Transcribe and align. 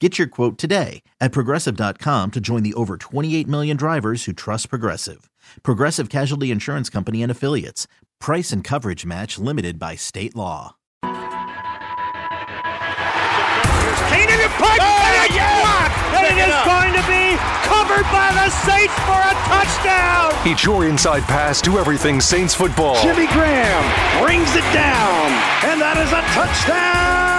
Get 0.00 0.18
your 0.18 0.26
quote 0.28 0.56
today 0.56 1.02
at 1.20 1.30
progressive.com 1.30 2.30
to 2.30 2.40
join 2.40 2.62
the 2.62 2.72
over 2.72 2.96
28 2.96 3.46
million 3.46 3.76
drivers 3.76 4.24
who 4.24 4.32
trust 4.32 4.70
Progressive. 4.70 5.28
Progressive 5.62 6.08
Casualty 6.08 6.50
Insurance 6.50 6.88
Company 6.88 7.22
and 7.22 7.30
Affiliates. 7.30 7.86
Price 8.18 8.50
and 8.50 8.64
coverage 8.64 9.04
match 9.04 9.38
limited 9.38 9.78
by 9.78 9.96
state 9.96 10.34
law. 10.34 10.76
Keenan 11.02 11.12
and 14.40 14.52
Pipe, 14.56 14.80
and 14.80 15.20
it's 15.20 15.36
blocked, 15.36 15.92
and 16.16 16.24
it 16.32 16.48
is 16.48 16.56
going 16.64 16.96
to 16.96 17.04
be 17.04 17.36
covered 17.68 18.08
by 18.08 18.32
the 18.32 18.48
Saints 18.48 18.96
for 19.04 19.20
a 19.20 19.36
touchdown. 19.52 20.32
It's 20.46 20.64
your 20.64 20.88
inside 20.88 21.24
pass 21.24 21.60
to 21.60 21.78
everything 21.78 22.22
Saints 22.22 22.54
football. 22.54 22.94
Jimmy 23.02 23.26
Graham 23.26 23.84
brings 24.24 24.56
it 24.56 24.64
down, 24.72 25.28
and 25.68 25.78
that 25.78 25.98
is 26.00 26.08
a 26.08 26.22
touchdown, 26.32 27.20
New 27.20 27.29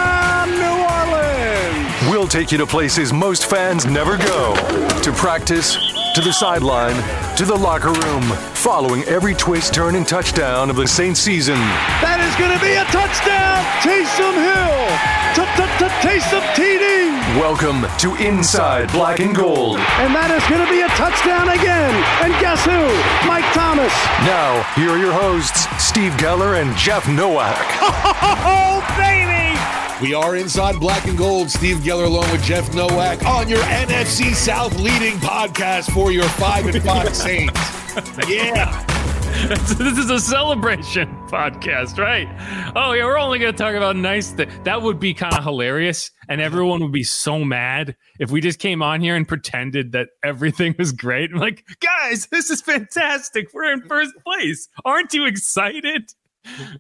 We'll 2.22 2.28
take 2.28 2.52
you 2.52 2.60
to 2.60 2.68
places 2.68 3.12
most 3.12 3.48
fans 3.48 3.88
never 3.88 4.16
go. 4.16 4.54
To 5.02 5.12
practice, 5.12 5.74
to 6.14 6.22
the 6.22 6.32
sideline, 6.32 6.94
to 7.36 7.46
the 7.46 7.56
locker 7.56 7.92
room, 7.92 8.22
following 8.54 9.02
every 9.06 9.34
twist, 9.34 9.74
turn, 9.74 9.96
and 9.96 10.08
touchdown 10.08 10.70
of 10.70 10.76
the 10.76 10.88
Saints 10.88 11.20
season. 11.20 11.58
That 11.98 12.22
is 12.22 12.30
going 12.38 12.54
to 12.54 12.62
be 12.62 12.78
a 12.78 12.86
touchdown, 12.94 13.66
Taysom 13.82 14.38
Hill. 14.38 14.62
Taysom 16.06 16.46
TD. 16.54 17.10
Welcome 17.42 17.90
to 17.98 18.14
Inside 18.24 18.92
Black 18.92 19.20
and 19.20 19.36
Gold. 19.36 19.80
And 19.98 20.14
that 20.14 20.30
is 20.30 20.46
going 20.46 20.62
to 20.62 20.70
be 20.70 20.86
a 20.86 20.90
touchdown 20.94 21.50
again. 21.50 21.90
And 22.22 22.38
guess 22.38 22.62
who? 22.62 22.86
Mike 23.26 23.50
Thomas. 23.58 23.94
Now, 24.30 24.62
here 24.78 24.92
are 24.92 25.02
your 25.02 25.12
hosts, 25.12 25.66
Steve 25.84 26.12
Geller 26.22 26.62
and 26.62 26.78
Jeff 26.78 27.10
Nowak. 27.10 27.58
Oh, 28.46 28.86
baby! 28.96 29.41
We 30.02 30.16
are 30.16 30.36
inside 30.36 30.80
black 30.80 31.06
and 31.06 31.16
gold. 31.16 31.52
Steve 31.52 31.78
Geller 31.78 32.08
along 32.08 32.32
with 32.32 32.44
Jeff 32.44 32.74
Nowak 32.74 33.24
on 33.24 33.48
your 33.48 33.60
NFC 33.60 34.34
South 34.34 34.76
leading 34.80 35.14
podcast 35.18 35.92
for 35.94 36.12
your 36.12 36.28
five 36.30 36.66
and 36.66 36.84
five 36.84 37.16
Saints. 37.16 37.54
Yeah. 38.28 38.84
this 39.48 39.98
is 40.00 40.10
a 40.10 40.20
celebration 40.20 41.08
podcast, 41.28 42.00
right? 42.00 42.28
Oh, 42.76 42.94
yeah, 42.94 43.06
we're 43.06 43.20
only 43.20 43.38
going 43.38 43.54
to 43.54 43.58
talk 43.58 43.76
about 43.76 43.96
nice 43.96 44.32
things. 44.32 44.52
That 44.64 44.82
would 44.82 45.00
be 45.00 45.14
kind 45.14 45.36
of 45.36 45.44
hilarious. 45.44 46.10
And 46.28 46.42
everyone 46.42 46.82
would 46.82 46.92
be 46.92 47.04
so 47.04 47.46
mad 47.46 47.96
if 48.20 48.32
we 48.32 48.42
just 48.42 48.58
came 48.58 48.82
on 48.82 49.02
here 49.02 49.16
and 49.16 49.28
pretended 49.28 49.92
that 49.92 50.10
everything 50.24 50.74
was 50.80 50.92
great. 50.94 51.30
I'm 51.32 51.40
like, 51.40 51.64
guys, 51.80 52.26
this 52.32 52.50
is 52.50 52.62
fantastic. 52.62 53.54
We're 53.54 53.72
in 53.72 53.82
first 53.88 54.14
place. 54.24 54.68
Aren't 54.84 55.14
you 55.14 55.26
excited? 55.26 56.12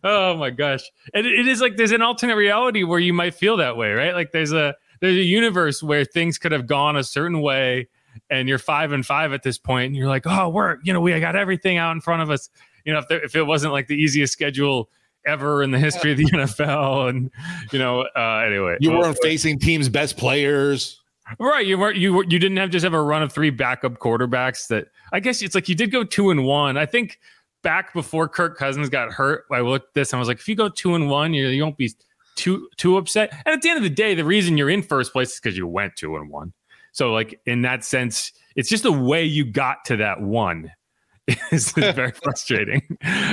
Oh 0.04 0.36
my 0.38 0.50
gosh. 0.50 0.84
And 1.14 1.28
it 1.28 1.48
is 1.48 1.62
like 1.62 1.78
there's 1.78 1.92
an 1.92 2.02
alternate 2.02 2.36
reality 2.36 2.84
where 2.84 3.00
you 3.00 3.14
might 3.14 3.36
feel 3.36 3.58
that 3.58 3.78
way, 3.78 3.92
right? 3.92 4.14
Like 4.14 4.32
there's 4.32 4.52
a 4.52 4.76
there's 5.02 5.18
a 5.18 5.24
universe 5.24 5.84
where 5.84 6.06
things 6.06 6.38
could 6.38 6.52
have 6.52 6.68
gone 6.68 6.96
a 6.96 7.04
certain 7.04 7.42
way 7.42 7.88
and 8.30 8.48
you're 8.48 8.58
five 8.58 8.92
and 8.92 9.06
five 9.06 9.34
at 9.34 9.44
this 9.44 9.58
point, 9.58 9.88
and 9.88 9.96
you're 9.96 10.08
like, 10.08 10.24
oh, 10.26 10.50
we're 10.50 10.78
you 10.84 10.94
know 10.94 11.02
we 11.02 11.18
got 11.20 11.36
everything 11.36 11.78
out 11.78 11.92
in 11.92 12.02
front 12.02 12.22
of 12.22 12.30
us. 12.30 12.50
You 12.86 12.94
know, 12.94 13.00
if 13.00 13.08
there, 13.08 13.24
if 13.24 13.36
it 13.36 13.44
wasn't 13.44 13.74
like 13.74 13.88
the 13.88 13.96
easiest 13.96 14.34
schedule 14.34 14.90
ever 15.26 15.62
in 15.62 15.72
the 15.72 15.80
history 15.80 16.12
of 16.12 16.18
the 16.18 16.26
NFL, 16.34 17.10
and 17.10 17.32
you 17.72 17.80
know, 17.80 18.08
uh, 18.16 18.44
anyway, 18.46 18.78
you 18.80 18.92
weren't 18.92 19.18
facing 19.22 19.60
teams' 19.60 19.90
best 19.90 20.18
players. 20.18 21.00
Right, 21.40 21.66
you 21.66 21.78
weren't 21.78 21.98
you 21.98 22.18
you 22.24 22.40
didn't 22.40 22.58
have 22.58 22.70
just 22.72 22.84
have 22.84 22.94
a 22.94 23.02
run 23.02 23.24
of 23.24 23.32
three 23.32 23.52
backup 23.52 24.00
quarterbacks 24.00 24.68
that 24.68 24.88
I 25.14 25.20
guess 25.20 25.42
it's 25.42 25.56
like 25.56 25.70
you 25.70 25.76
did 25.76 25.92
go 25.92 26.04
two 26.04 26.32
and 26.32 26.46
one. 26.46 26.78
I 26.78 26.86
think 26.86 27.20
back 27.62 27.94
before 27.94 28.28
Kirk 28.28 28.58
Cousins 28.58 28.90
got 28.90 29.12
hurt, 29.12 29.46
I 29.52 29.62
looked 29.62 29.90
at 29.90 29.94
this 29.94 30.14
and 30.14 30.18
I 30.18 30.20
was 30.20 30.28
like, 30.28 30.40
if 30.40 30.48
you 30.48 30.56
go 30.56 30.70
two 30.70 30.96
and 30.96 31.10
one, 31.10 31.34
you, 31.34 31.48
you 31.48 31.64
won't 31.64 31.78
be 31.78 31.92
too 32.36 32.70
too 32.78 32.98
upset. 32.98 33.32
And 33.46 33.54
at 33.54 33.62
the 33.62 33.70
end 33.70 33.78
of 33.78 33.84
the 33.84 33.90
day, 33.90 34.16
the 34.16 34.26
reason 34.26 34.58
you're 34.58 34.70
in 34.70 34.82
first 34.82 35.14
place 35.14 35.34
is 35.34 35.40
because 35.40 35.58
you 35.58 35.68
went 35.68 35.96
two 35.96 36.16
and 36.16 36.30
one. 36.30 36.54
So, 36.92 37.14
like 37.14 37.40
in 37.46 37.62
that 37.62 37.84
sense, 37.84 38.32
it's 38.56 38.70
just 38.70 38.84
the 38.84 38.92
way 38.92 39.24
you 39.24 39.46
got 39.46 39.86
to 39.86 39.98
that 39.98 40.22
one 40.22 40.72
is 41.52 41.72
very 41.76 42.12
frustrating. 42.12 42.82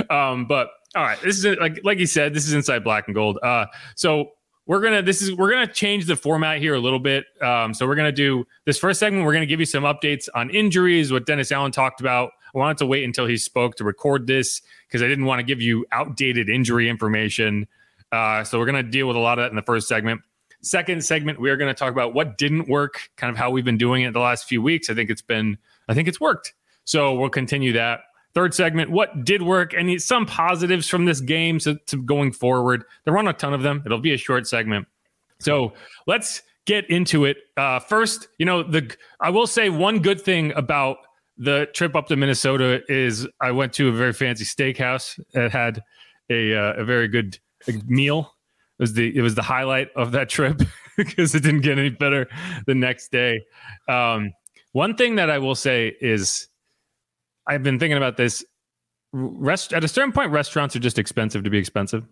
Um, 0.09 0.45
but 0.45 0.69
all 0.95 1.03
right, 1.03 1.19
this 1.21 1.43
is 1.43 1.57
like 1.59 1.79
like 1.83 1.99
you 1.99 2.05
said, 2.05 2.33
this 2.33 2.47
is 2.47 2.53
inside 2.53 2.83
black 2.83 3.07
and 3.07 3.15
gold. 3.15 3.39
Uh, 3.43 3.65
so 3.95 4.31
we're 4.65 4.81
gonna 4.81 5.01
this 5.01 5.21
is 5.21 5.33
we're 5.33 5.51
gonna 5.51 5.71
change 5.71 6.05
the 6.05 6.15
format 6.15 6.59
here 6.59 6.75
a 6.75 6.79
little 6.79 6.99
bit. 6.99 7.25
Um, 7.41 7.73
so 7.73 7.87
we're 7.87 7.95
gonna 7.95 8.11
do 8.11 8.45
this 8.65 8.77
first 8.77 8.99
segment. 8.99 9.25
We're 9.25 9.33
gonna 9.33 9.45
give 9.45 9.59
you 9.59 9.65
some 9.65 9.83
updates 9.83 10.29
on 10.35 10.49
injuries, 10.51 11.11
what 11.11 11.25
Dennis 11.25 11.51
Allen 11.51 11.71
talked 11.71 12.01
about. 12.01 12.31
I 12.53 12.57
wanted 12.57 12.77
to 12.79 12.85
wait 12.85 13.03
until 13.03 13.25
he 13.25 13.37
spoke 13.37 13.75
to 13.77 13.83
record 13.83 14.27
this 14.27 14.61
because 14.87 15.01
I 15.01 15.07
didn't 15.07 15.25
want 15.25 15.39
to 15.39 15.43
give 15.43 15.61
you 15.61 15.85
outdated 15.91 16.49
injury 16.49 16.89
information. 16.89 17.67
Uh, 18.11 18.43
so 18.43 18.57
we're 18.57 18.65
gonna 18.65 18.83
deal 18.83 19.07
with 19.07 19.15
a 19.15 19.19
lot 19.19 19.39
of 19.39 19.43
that 19.43 19.49
in 19.51 19.55
the 19.55 19.61
first 19.61 19.87
segment. 19.87 20.21
Second 20.61 21.03
segment, 21.05 21.39
we 21.39 21.49
are 21.49 21.55
going 21.55 21.73
to 21.73 21.77
talk 21.77 21.93
about 21.93 22.13
what 22.13 22.37
didn't 22.37 22.67
work, 22.67 23.09
kind 23.15 23.31
of 23.31 23.37
how 23.37 23.49
we've 23.49 23.63
been 23.63 23.77
doing 23.77 24.03
it 24.03 24.11
the 24.11 24.19
last 24.19 24.45
few 24.45 24.61
weeks. 24.61 24.89
I 24.89 24.93
think 24.93 25.09
it's 25.09 25.21
been, 25.21 25.57
I 25.87 25.93
think 25.93 26.09
it's 26.09 26.19
worked. 26.19 26.53
So 26.83 27.13
we'll 27.13 27.29
continue 27.29 27.71
that. 27.73 28.01
Third 28.33 28.53
segment, 28.53 28.91
what 28.91 29.23
did 29.23 29.41
work 29.41 29.73
and 29.73 30.01
some 30.01 30.25
positives 30.25 30.87
from 30.87 31.05
this 31.05 31.21
game 31.21 31.59
to 31.59 31.77
going 32.05 32.31
forward. 32.33 32.83
There 33.05 33.15
aren't 33.15 33.29
a 33.29 33.33
ton 33.33 33.53
of 33.53 33.61
them. 33.61 33.81
It'll 33.85 33.99
be 33.99 34.13
a 34.13 34.17
short 34.17 34.47
segment. 34.47 34.87
So 35.39 35.73
let's 36.07 36.41
get 36.65 36.89
into 36.89 37.25
it. 37.25 37.37
Uh, 37.55 37.79
first, 37.79 38.27
you 38.37 38.45
know, 38.45 38.61
the 38.61 38.93
I 39.19 39.29
will 39.29 39.47
say 39.47 39.69
one 39.69 39.99
good 39.99 40.19
thing 40.19 40.51
about 40.53 40.97
the 41.39 41.67
trip 41.73 41.95
up 41.95 42.07
to 42.07 42.15
Minnesota 42.15 42.81
is 42.87 43.27
I 43.41 43.51
went 43.51 43.73
to 43.73 43.89
a 43.89 43.91
very 43.91 44.13
fancy 44.13 44.45
steakhouse 44.45 45.19
that 45.33 45.51
had 45.51 45.81
a 46.29 46.53
uh, 46.55 46.73
a 46.73 46.83
very 46.83 47.07
good 47.07 47.39
meal 47.87 48.35
it 48.79 48.83
was 48.83 48.93
the 48.93 49.15
it 49.15 49.21
was 49.21 49.35
the 49.35 49.41
highlight 49.41 49.89
of 49.95 50.13
that 50.13 50.29
trip 50.29 50.61
because 50.97 51.35
it 51.35 51.43
didn't 51.43 51.61
get 51.61 51.77
any 51.77 51.89
better 51.89 52.27
the 52.65 52.75
next 52.75 53.11
day. 53.11 53.41
Um, 53.89 54.31
one 54.71 54.95
thing 54.95 55.15
that 55.15 55.29
I 55.29 55.39
will 55.39 55.55
say 55.55 55.95
is 55.99 56.47
I've 57.45 57.61
been 57.61 57.77
thinking 57.77 57.97
about 57.97 58.15
this. 58.15 58.43
Rest 59.11 59.73
at 59.73 59.83
a 59.83 59.87
certain 59.87 60.13
point, 60.13 60.31
restaurants 60.31 60.75
are 60.75 60.79
just 60.79 60.97
expensive 60.97 61.43
to 61.43 61.49
be 61.49 61.57
expensive. 61.57 62.05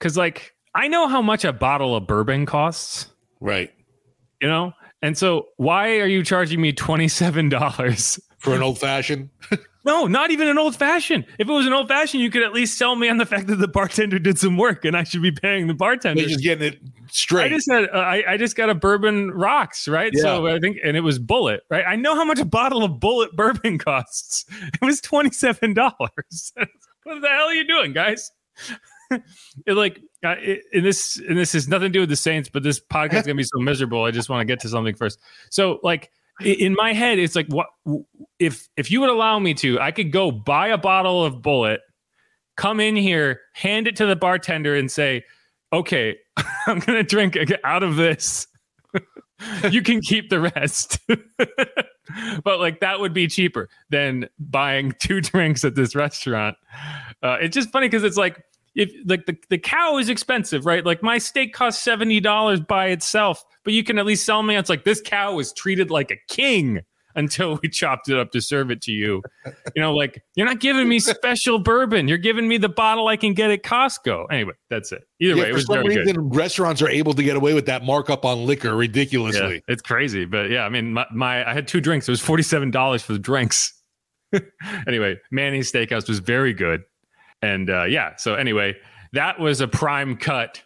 Cause 0.00 0.16
like 0.16 0.54
I 0.74 0.88
know 0.88 1.08
how 1.08 1.20
much 1.20 1.44
a 1.44 1.52
bottle 1.52 1.94
of 1.94 2.06
bourbon 2.06 2.46
costs. 2.46 3.08
Right. 3.40 3.70
You 4.40 4.48
know? 4.48 4.72
And 5.02 5.18
so 5.18 5.48
why 5.56 5.98
are 5.98 6.06
you 6.06 6.22
charging 6.22 6.60
me 6.60 6.72
$27 6.72 8.20
for 8.38 8.54
an 8.54 8.62
old 8.62 8.78
fashioned? 8.78 9.30
No, 9.84 10.06
not 10.06 10.30
even 10.30 10.48
an 10.48 10.58
old 10.58 10.76
fashioned. 10.76 11.24
If 11.38 11.48
it 11.48 11.52
was 11.52 11.66
an 11.66 11.72
old 11.72 11.88
fashioned, 11.88 12.22
you 12.22 12.30
could 12.30 12.42
at 12.42 12.52
least 12.52 12.76
sell 12.76 12.94
me 12.94 13.08
on 13.08 13.16
the 13.16 13.24
fact 13.24 13.46
that 13.46 13.56
the 13.56 13.68
bartender 13.68 14.18
did 14.18 14.38
some 14.38 14.58
work, 14.58 14.84
and 14.84 14.94
I 14.94 15.02
should 15.04 15.22
be 15.22 15.32
paying 15.32 15.66
the 15.66 15.72
bartender. 15.72 16.20
They're 16.20 16.28
just 16.28 16.42
getting 16.42 16.74
it 16.74 16.80
straight. 17.10 17.46
I 17.46 17.48
just 17.48 17.70
had, 17.70 17.84
uh, 17.84 17.96
I, 17.96 18.32
I 18.32 18.36
just 18.36 18.54
got 18.54 18.68
a 18.68 18.74
bourbon 18.74 19.30
rocks, 19.30 19.88
right? 19.88 20.12
Yeah. 20.12 20.22
So 20.22 20.46
I 20.46 20.58
think, 20.58 20.76
and 20.84 20.94
it 20.94 21.00
was 21.00 21.18
Bulleit 21.18 21.60
right? 21.70 21.84
I 21.86 21.96
know 21.96 22.14
how 22.14 22.24
much 22.24 22.38
a 22.38 22.44
bottle 22.44 22.84
of 22.84 22.92
Bulleit 23.00 23.32
bourbon 23.32 23.78
costs. 23.78 24.44
It 24.50 24.84
was 24.84 25.00
twenty 25.00 25.30
seven 25.30 25.72
dollars. 25.72 26.52
what 27.04 27.22
the 27.22 27.28
hell 27.28 27.46
are 27.46 27.54
you 27.54 27.66
doing, 27.66 27.94
guys? 27.94 28.30
it 29.10 29.74
like 29.74 30.00
uh, 30.22 30.34
it, 30.38 30.64
and 30.74 30.84
this 30.84 31.16
and 31.16 31.38
this 31.38 31.54
has 31.54 31.66
nothing 31.66 31.86
to 31.86 31.92
do 31.92 32.00
with 32.00 32.10
the 32.10 32.16
Saints, 32.16 32.50
but 32.50 32.62
this 32.62 32.78
podcast 32.78 33.20
is 33.20 33.22
gonna 33.22 33.36
be 33.36 33.44
so 33.44 33.58
miserable. 33.58 34.04
I 34.04 34.10
just 34.10 34.28
want 34.28 34.42
to 34.42 34.44
get 34.44 34.60
to 34.60 34.68
something 34.68 34.94
first. 34.94 35.18
So 35.50 35.80
like 35.82 36.10
in 36.40 36.74
my 36.74 36.92
head, 36.92 37.18
it's 37.18 37.36
like 37.36 37.46
what 37.48 37.66
if 38.38 38.68
if 38.76 38.90
you 38.90 39.00
would 39.00 39.10
allow 39.10 39.38
me 39.38 39.54
to, 39.54 39.80
I 39.80 39.90
could 39.90 40.12
go 40.12 40.30
buy 40.30 40.68
a 40.68 40.78
bottle 40.78 41.24
of 41.24 41.36
Bulleit, 41.36 41.78
come 42.56 42.80
in 42.80 42.96
here, 42.96 43.40
hand 43.54 43.88
it 43.88 43.96
to 43.96 44.06
the 44.06 44.16
bartender, 44.16 44.74
and 44.74 44.90
say, 44.90 45.24
"Okay, 45.72 46.16
I'm 46.66 46.78
gonna 46.78 47.02
drink 47.02 47.36
out 47.64 47.82
of 47.82 47.96
this." 47.96 48.46
you 49.70 49.82
can 49.82 50.00
keep 50.00 50.30
the 50.30 50.40
rest. 50.40 50.98
but 52.44 52.58
like 52.58 52.80
that 52.80 53.00
would 53.00 53.12
be 53.12 53.26
cheaper 53.26 53.68
than 53.90 54.28
buying 54.38 54.94
two 54.98 55.20
drinks 55.20 55.64
at 55.64 55.74
this 55.74 55.94
restaurant. 55.94 56.56
Uh, 57.22 57.36
it's 57.40 57.54
just 57.54 57.70
funny 57.70 57.86
because 57.86 58.04
it's 58.04 58.16
like 58.16 58.42
if 58.74 58.92
like 59.06 59.26
the, 59.26 59.36
the 59.50 59.58
cow 59.58 59.98
is 59.98 60.08
expensive, 60.08 60.66
right? 60.66 60.84
Like 60.84 61.02
my 61.02 61.18
steak 61.18 61.52
costs 61.52 61.82
seventy 61.82 62.20
dollars 62.20 62.60
by 62.60 62.88
itself, 62.88 63.44
but 63.64 63.72
you 63.72 63.84
can 63.84 63.98
at 63.98 64.06
least 64.06 64.24
sell 64.24 64.42
me. 64.42 64.56
It's 64.56 64.70
like 64.70 64.84
this 64.84 65.00
cow 65.00 65.34
was 65.34 65.52
treated 65.52 65.90
like 65.90 66.10
a 66.10 66.16
king 66.28 66.80
until 67.18 67.58
we 67.62 67.68
chopped 67.72 68.08
it 68.08 68.18
up 68.18 68.30
to 68.32 68.40
serve 68.40 68.70
it 68.70 68.80
to 68.82 68.92
you. 68.92 69.22
You 69.74 69.82
know, 69.82 69.94
like 69.94 70.22
you're 70.34 70.46
not 70.46 70.60
giving 70.60 70.88
me 70.88 70.98
special 71.00 71.58
bourbon. 71.58 72.08
You're 72.08 72.18
giving 72.18 72.48
me 72.48 72.56
the 72.56 72.68
bottle 72.68 73.08
I 73.08 73.16
can 73.16 73.34
get 73.34 73.50
at 73.50 73.62
Costco. 73.62 74.26
Anyway, 74.30 74.54
that's 74.70 74.92
it. 74.92 75.02
Either 75.20 75.34
yeah, 75.34 75.42
way, 75.42 75.50
it 75.50 75.54
was 75.54 75.64
very 75.64 75.96
reason, 75.96 76.04
good. 76.04 76.36
Restaurants 76.36 76.80
are 76.80 76.88
able 76.88 77.12
to 77.14 77.22
get 77.22 77.36
away 77.36 77.54
with 77.54 77.66
that 77.66 77.84
markup 77.84 78.24
on 78.24 78.46
liquor 78.46 78.74
ridiculously. 78.74 79.56
Yeah, 79.56 79.72
it's 79.72 79.82
crazy, 79.82 80.24
but 80.24 80.50
yeah, 80.50 80.64
I 80.64 80.68
mean, 80.68 80.94
my, 80.94 81.06
my 81.12 81.48
I 81.48 81.52
had 81.52 81.68
two 81.68 81.80
drinks. 81.80 82.08
It 82.08 82.12
was 82.12 82.20
forty 82.20 82.42
seven 82.42 82.70
dollars 82.70 83.02
for 83.02 83.12
the 83.12 83.18
drinks. 83.18 83.74
anyway, 84.86 85.16
Manny's 85.30 85.72
Steakhouse 85.72 86.08
was 86.08 86.18
very 86.18 86.52
good, 86.52 86.82
and 87.42 87.70
uh, 87.70 87.84
yeah. 87.84 88.16
So 88.16 88.34
anyway, 88.34 88.76
that 89.12 89.38
was 89.38 89.60
a 89.60 89.68
prime 89.68 90.16
cut. 90.16 90.62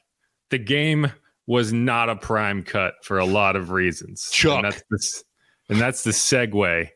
The 0.50 0.58
game 0.58 1.12
was 1.46 1.72
not 1.72 2.08
a 2.08 2.16
prime 2.16 2.62
cut 2.62 2.94
for 3.02 3.18
a 3.18 3.24
lot 3.24 3.56
of 3.56 3.70
reasons. 3.70 4.30
Chuck. 4.30 4.56
And 4.56 4.64
that's 4.64 4.82
the, 4.90 5.22
and 5.70 5.80
that's 5.80 6.04
the 6.04 6.10
segue 6.10 6.88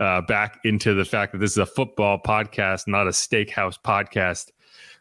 uh, 0.00 0.20
back 0.22 0.60
into 0.64 0.94
the 0.94 1.04
fact 1.04 1.32
that 1.32 1.38
this 1.38 1.52
is 1.52 1.58
a 1.58 1.66
football 1.66 2.20
podcast, 2.24 2.86
not 2.86 3.06
a 3.06 3.10
steakhouse 3.10 3.76
podcast. 3.84 4.50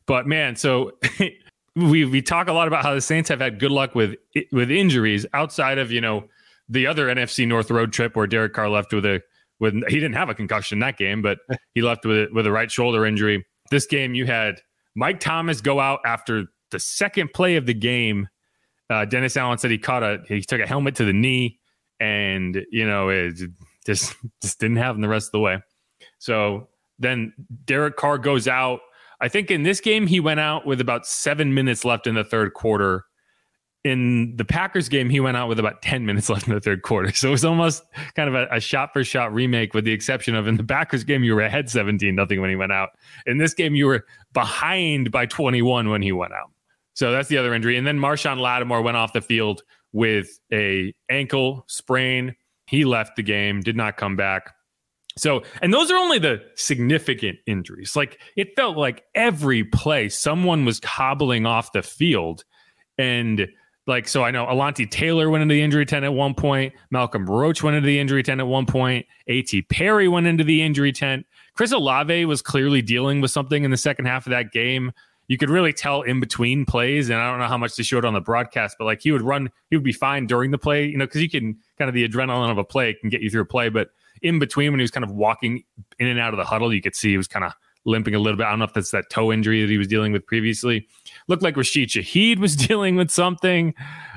But 0.06 0.26
man, 0.26 0.56
so 0.56 0.98
we 1.76 2.06
we 2.06 2.22
talk 2.22 2.48
a 2.48 2.54
lot 2.54 2.68
about 2.68 2.84
how 2.84 2.94
the 2.94 3.02
Saints 3.02 3.30
have 3.30 3.40
had 3.40 3.60
good 3.60 3.72
luck 3.72 3.94
with 3.94 4.16
with 4.52 4.72
injuries 4.72 5.26
outside 5.34 5.78
of 5.78 5.92
you 5.92 6.02
know 6.02 6.26
the 6.70 6.88
other 6.88 7.08
NFC 7.08 7.48
North 7.48 7.70
road 7.70 7.94
trip 7.94 8.16
where 8.16 8.28
Derek 8.28 8.54
Carr 8.54 8.70
left 8.70 8.94
with 8.94 9.06
a 9.06 9.22
with 9.60 9.74
he 9.88 9.96
didn't 9.96 10.14
have 10.14 10.30
a 10.30 10.36
concussion 10.36 10.80
that 10.80 10.98
game, 10.98 11.22
but 11.22 11.40
he 11.74 11.82
left 11.82 12.06
with 12.06 12.30
with 12.32 12.48
a 12.48 12.52
right 12.52 12.72
shoulder 12.72 13.06
injury. 13.06 13.46
This 13.70 13.86
game, 13.86 14.14
you 14.14 14.26
had 14.26 14.62
Mike 14.96 15.20
Thomas 15.20 15.62
go 15.62 15.80
out 15.80 16.00
after 16.06 16.46
the 16.72 16.80
second 16.80 17.34
play 17.34 17.56
of 17.56 17.66
the 17.66 17.74
game. 17.74 18.28
Uh, 18.90 19.06
Dennis 19.06 19.38
Allen 19.38 19.58
said 19.58 19.72
he 19.72 19.78
caught 19.78 20.04
a 20.04 20.20
he 20.28 20.42
took 20.42 20.62
a 20.62 20.68
helmet 20.68 20.96
to 20.96 21.06
the 21.06 21.14
knee 21.14 21.60
and 22.00 22.66
you 22.72 22.86
know 22.88 23.10
it 23.10 23.36
just 23.86 24.16
just 24.42 24.60
didn't 24.60 24.78
happen 24.78 25.02
the 25.02 25.08
rest 25.08 25.28
of 25.28 25.32
the 25.34 25.40
way. 25.40 25.62
So 26.20 26.70
then 27.00 27.34
Derek 27.66 27.96
Carr 27.96 28.18
goes 28.18 28.48
out. 28.48 28.80
I 29.20 29.28
think 29.28 29.50
in 29.50 29.64
this 29.64 29.82
game 29.82 30.08
he 30.08 30.20
went 30.20 30.40
out 30.40 30.66
with 30.66 30.80
about 30.80 31.06
seven 31.06 31.54
minutes 31.54 31.84
left 31.84 32.08
in 32.08 32.16
the 32.16 32.24
third 32.24 32.54
quarter. 32.54 33.06
In 33.84 34.36
the 34.36 34.44
Packers 34.44 34.90
game, 34.90 35.10
he 35.10 35.20
went 35.20 35.38
out 35.38 35.48
with 35.48 35.60
about 35.60 35.82
10 35.82 36.06
minutes 36.06 36.30
left 36.30 36.48
in 36.48 36.54
the 36.54 36.60
third 36.60 36.82
quarter. 36.82 37.14
So 37.14 37.30
it 37.30 37.32
was 37.32 37.46
almost 37.46 37.84
kind 38.16 38.28
of 38.28 38.36
a, 38.36 38.48
a 38.52 38.60
shot 38.60 38.92
for 38.92 39.04
shot 39.04 39.34
remake, 39.34 39.74
with 39.74 39.86
the 39.86 39.94
exception 39.94 40.36
of 40.36 40.48
in 40.48 40.58
the 40.58 40.64
Packers 40.64 41.04
game, 41.04 41.24
you 41.24 41.36
were 41.36 41.42
ahead 41.42 41.70
17 41.70 42.14
nothing 42.14 42.42
when 42.42 42.50
he 42.50 42.56
went 42.56 42.72
out. 42.72 42.90
In 43.26 43.38
this 43.38 43.54
game, 43.54 43.76
you 43.76 43.86
were 43.86 44.06
behind 44.34 45.12
by 45.12 45.26
21 45.26 45.90
when 45.90 46.02
he 46.02 46.12
went 46.12 46.34
out. 46.34 46.52
So 46.94 47.12
that's 47.12 47.30
the 47.30 47.38
other 47.38 47.54
injury. 47.54 47.78
And 47.78 47.86
then 47.86 48.00
Marshon 48.00 48.40
Lattimore 48.40 48.82
went 48.82 48.98
off 48.98 49.14
the 49.14 49.22
field 49.22 49.62
with 49.94 50.40
a 50.52 50.94
ankle 51.10 51.64
sprain. 51.68 52.36
He 52.66 52.86
left 52.86 53.16
the 53.16 53.24
game, 53.24 53.62
did 53.62 53.78
not 53.78 53.98
come 53.98 54.16
back. 54.16 54.54
So, 55.18 55.44
and 55.62 55.74
those 55.74 55.90
are 55.92 55.98
only 55.98 56.20
the 56.20 56.42
significant 56.56 57.38
injuries. 57.46 57.96
Like 57.96 58.20
it 58.36 58.56
felt 58.56 58.78
like 58.78 59.04
every 59.16 59.64
play 59.64 60.10
someone 60.10 60.66
was 60.66 60.80
hobbling 60.84 61.46
off 61.46 61.72
the 61.72 61.82
field. 61.82 62.44
And 62.98 63.48
like, 63.88 64.08
so 64.08 64.24
I 64.24 64.32
know 64.32 64.46
Alontae 64.46 64.90
Taylor 64.90 65.30
went 65.30 65.42
into 65.42 65.54
the 65.54 65.62
injury 65.62 65.86
tent 65.86 66.06
at 66.06 66.14
one 66.14 66.34
point. 66.34 66.74
Malcolm 66.92 67.26
Roach 67.26 67.64
went 67.64 67.76
into 67.76 67.88
the 67.88 68.00
injury 68.00 68.22
tent 68.22 68.40
at 68.40 68.48
one 68.48 68.66
point. 68.66 69.06
A.T. 69.28 69.64
Perry 69.64 70.08
went 70.08 70.28
into 70.28 70.44
the 70.44 70.62
injury 70.62 70.92
tent. 70.92 71.26
Chris 71.56 71.72
Olave 71.72 72.26
was 72.26 72.42
clearly 72.42 72.82
dealing 72.82 73.22
with 73.22 73.32
something 73.32 73.64
in 73.64 73.72
the 73.72 73.78
second 73.78 74.06
half 74.06 74.28
of 74.28 74.32
that 74.32 74.52
game 74.52 74.92
you 75.28 75.38
could 75.38 75.50
really 75.50 75.74
tell 75.74 76.02
in 76.02 76.20
between 76.20 76.66
plays. 76.66 77.10
And 77.10 77.20
I 77.20 77.30
don't 77.30 77.40
know 77.40 77.48
how 77.48 77.58
much 77.58 77.76
they 77.76 77.84
showed 77.84 78.06
on 78.06 78.14
the 78.14 78.22
broadcast, 78.22 78.78
but 78.80 78.86
like 78.86 79.02
he 79.02 79.12
would 79.12 79.22
run, 79.22 79.50
he 79.70 79.76
would 79.76 79.84
be 79.84 79.92
fine 79.92 80.26
during 80.26 80.52
the 80.52 80.58
play, 80.58 80.86
you 80.86 80.98
know, 80.98 81.06
because 81.06 81.22
you 81.22 81.30
can 81.30 81.58
kind 81.78 81.90
of 81.90 81.94
the 81.96 82.08
adrenaline 82.08 82.50
of 82.50 82.58
a 82.58 82.64
play 82.64 82.94
can 82.94 83.10
get 83.10 83.22
you 83.22 83.30
through 83.30 83.42
a 83.42 83.46
play. 83.46 83.70
But 83.70 83.90
in 84.22 84.40
between, 84.40 84.72
when 84.72 84.80
he 84.80 84.84
was 84.84 84.92
kind 84.92 85.04
of 85.04 85.12
walking 85.12 85.64
in 86.00 86.08
and 86.08 86.20
out 86.20 86.34
of 86.34 86.38
the 86.38 86.46
huddle, 86.46 86.74
you 86.74 86.82
could 86.82 86.96
see 86.96 87.12
he 87.12 87.18
was 87.18 87.28
kind 87.28 87.46
of 87.46 87.54
limping 87.86 88.16
a 88.16 88.20
little 88.20 88.38
bit. 88.38 88.46
I 88.46 88.50
don't 88.50 88.60
know 88.60 88.66
if 88.66 88.74
that's 88.74 88.92
that 88.92 89.10
toe 89.10 89.32
injury 89.32 89.62
that 89.62 89.70
he 89.70 89.78
was 89.78 89.88
dealing 89.88 90.12
with 90.12 90.26
previously. 90.26 90.88
Looked 91.28 91.44
like 91.44 91.58
Rashid 91.58 91.90
Shaheed 91.90 92.40
was 92.40 92.56
dealing 92.68 92.96
with 92.96 93.12
something. 93.12 93.74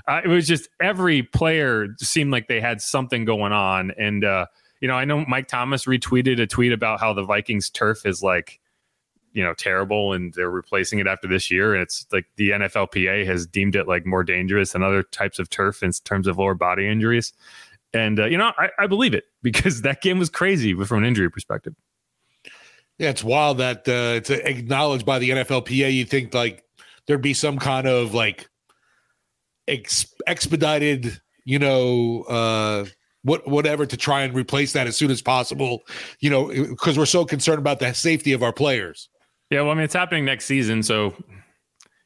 Uh, 0.06 0.20
it 0.24 0.28
was 0.28 0.46
just 0.46 0.68
every 0.80 1.22
player 1.22 1.88
seemed 1.98 2.32
like 2.32 2.48
they 2.48 2.60
had 2.60 2.80
something 2.80 3.24
going 3.24 3.52
on. 3.52 3.92
And, 3.98 4.24
uh, 4.24 4.46
you 4.80 4.88
know, 4.88 4.94
I 4.94 5.04
know 5.04 5.24
Mike 5.26 5.48
Thomas 5.48 5.84
retweeted 5.84 6.40
a 6.40 6.46
tweet 6.46 6.72
about 6.72 7.00
how 7.00 7.12
the 7.12 7.22
Vikings 7.22 7.70
turf 7.70 8.06
is 8.06 8.22
like 8.22 8.60
you 9.32 9.42
know 9.42 9.54
terrible 9.54 10.12
and 10.12 10.34
they're 10.34 10.50
replacing 10.50 10.98
it 10.98 11.06
after 11.06 11.28
this 11.28 11.50
year 11.50 11.74
and 11.74 11.82
it's 11.82 12.06
like 12.12 12.26
the 12.36 12.50
NFLPA 12.50 13.24
has 13.26 13.46
deemed 13.46 13.76
it 13.76 13.86
like 13.86 14.04
more 14.06 14.24
dangerous 14.24 14.72
than 14.72 14.82
other 14.82 15.02
types 15.02 15.38
of 15.38 15.48
turf 15.50 15.82
in 15.82 15.92
terms 16.04 16.26
of 16.26 16.38
lower 16.38 16.54
body 16.54 16.88
injuries 16.88 17.32
and 17.92 18.18
uh, 18.18 18.26
you 18.26 18.36
know 18.36 18.52
I, 18.58 18.70
I, 18.78 18.86
believe 18.86 19.14
it 19.14 19.24
because 19.42 19.82
that 19.82 20.02
game 20.02 20.18
was 20.18 20.30
crazy 20.30 20.74
from 20.74 20.98
an 20.98 21.04
injury 21.04 21.30
perspective 21.30 21.74
yeah 22.98 23.10
it's 23.10 23.24
wild 23.24 23.58
that 23.58 23.88
uh, 23.88 24.16
it's 24.16 24.30
acknowledged 24.30 25.06
by 25.06 25.18
the 25.18 25.30
NFLPA 25.30 25.92
you 25.92 26.04
think 26.04 26.34
like 26.34 26.64
there'd 27.06 27.22
be 27.22 27.34
some 27.34 27.58
kind 27.58 27.86
of 27.86 28.14
like 28.14 28.48
ex- 29.68 30.12
expedited 30.26 31.20
you 31.44 31.58
know 31.58 32.22
uh 32.22 32.84
what 33.22 33.46
whatever 33.46 33.84
to 33.84 33.96
try 33.96 34.22
and 34.22 34.34
replace 34.34 34.72
that 34.72 34.86
as 34.86 34.96
soon 34.96 35.10
as 35.10 35.20
possible 35.20 35.82
you 36.20 36.30
know 36.30 36.48
because 36.48 36.98
we're 36.98 37.06
so 37.06 37.24
concerned 37.24 37.58
about 37.58 37.78
the 37.78 37.92
safety 37.92 38.32
of 38.32 38.42
our 38.42 38.52
players 38.52 39.08
yeah, 39.50 39.62
well, 39.62 39.72
I 39.72 39.74
mean, 39.74 39.84
it's 39.84 39.94
happening 39.94 40.24
next 40.24 40.44
season, 40.44 40.82
so 40.82 41.12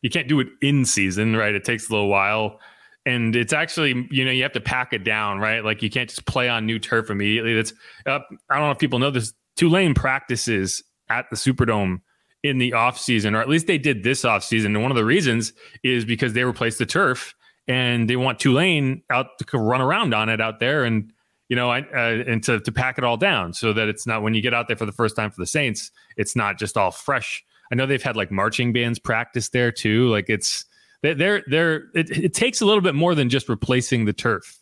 you 0.00 0.08
can't 0.08 0.28
do 0.28 0.40
it 0.40 0.48
in 0.62 0.84
season, 0.84 1.36
right? 1.36 1.54
It 1.54 1.64
takes 1.64 1.88
a 1.88 1.92
little 1.92 2.08
while. 2.08 2.58
And 3.06 3.36
it's 3.36 3.52
actually, 3.52 4.08
you 4.10 4.24
know, 4.24 4.30
you 4.30 4.42
have 4.42 4.52
to 4.52 4.62
pack 4.62 4.94
it 4.94 5.04
down, 5.04 5.38
right? 5.38 5.62
Like 5.62 5.82
you 5.82 5.90
can't 5.90 6.08
just 6.08 6.24
play 6.24 6.48
on 6.48 6.64
new 6.64 6.78
turf 6.78 7.10
immediately. 7.10 7.54
That's, 7.54 7.72
uh, 8.06 8.20
I 8.48 8.56
don't 8.56 8.64
know 8.64 8.70
if 8.70 8.78
people 8.78 8.98
know 8.98 9.10
this. 9.10 9.34
Tulane 9.56 9.94
practices 9.94 10.82
at 11.10 11.26
the 11.30 11.36
Superdome 11.36 12.00
in 12.44 12.58
the 12.58 12.74
off 12.74 12.98
season, 12.98 13.34
or 13.34 13.40
at 13.40 13.48
least 13.48 13.66
they 13.66 13.78
did 13.78 14.04
this 14.04 14.24
off 14.24 14.44
season. 14.44 14.76
And 14.76 14.82
one 14.82 14.92
of 14.92 14.96
the 14.96 15.04
reasons 15.04 15.54
is 15.82 16.04
because 16.04 16.34
they 16.34 16.44
replaced 16.44 16.78
the 16.78 16.86
turf 16.86 17.34
and 17.66 18.08
they 18.08 18.16
want 18.16 18.38
Tulane 18.38 19.02
out 19.10 19.38
to 19.38 19.58
run 19.58 19.80
around 19.80 20.14
on 20.14 20.28
it 20.28 20.42
out 20.42 20.60
there. 20.60 20.84
And 20.84 21.10
you 21.48 21.56
know, 21.56 21.70
I, 21.70 21.80
uh, 21.80 22.22
and 22.26 22.42
to, 22.44 22.60
to 22.60 22.72
pack 22.72 22.98
it 22.98 23.04
all 23.04 23.16
down 23.16 23.54
so 23.54 23.72
that 23.72 23.88
it's 23.88 24.06
not 24.06 24.22
when 24.22 24.34
you 24.34 24.42
get 24.42 24.54
out 24.54 24.68
there 24.68 24.76
for 24.76 24.86
the 24.86 24.92
first 24.92 25.16
time 25.16 25.30
for 25.30 25.40
the 25.40 25.46
Saints, 25.46 25.90
it's 26.16 26.36
not 26.36 26.58
just 26.58 26.76
all 26.76 26.90
fresh. 26.90 27.44
I 27.72 27.74
know 27.74 27.86
they've 27.86 28.02
had 28.02 28.16
like 28.16 28.30
marching 28.30 28.72
bands 28.72 28.98
practice 28.98 29.48
there 29.48 29.72
too. 29.72 30.08
Like 30.08 30.28
it's 30.28 30.66
they're 31.02 31.42
they're 31.46 31.86
it, 31.94 32.10
it 32.10 32.34
takes 32.34 32.60
a 32.60 32.66
little 32.66 32.82
bit 32.82 32.94
more 32.94 33.14
than 33.14 33.30
just 33.30 33.48
replacing 33.48 34.04
the 34.04 34.12
turf. 34.12 34.58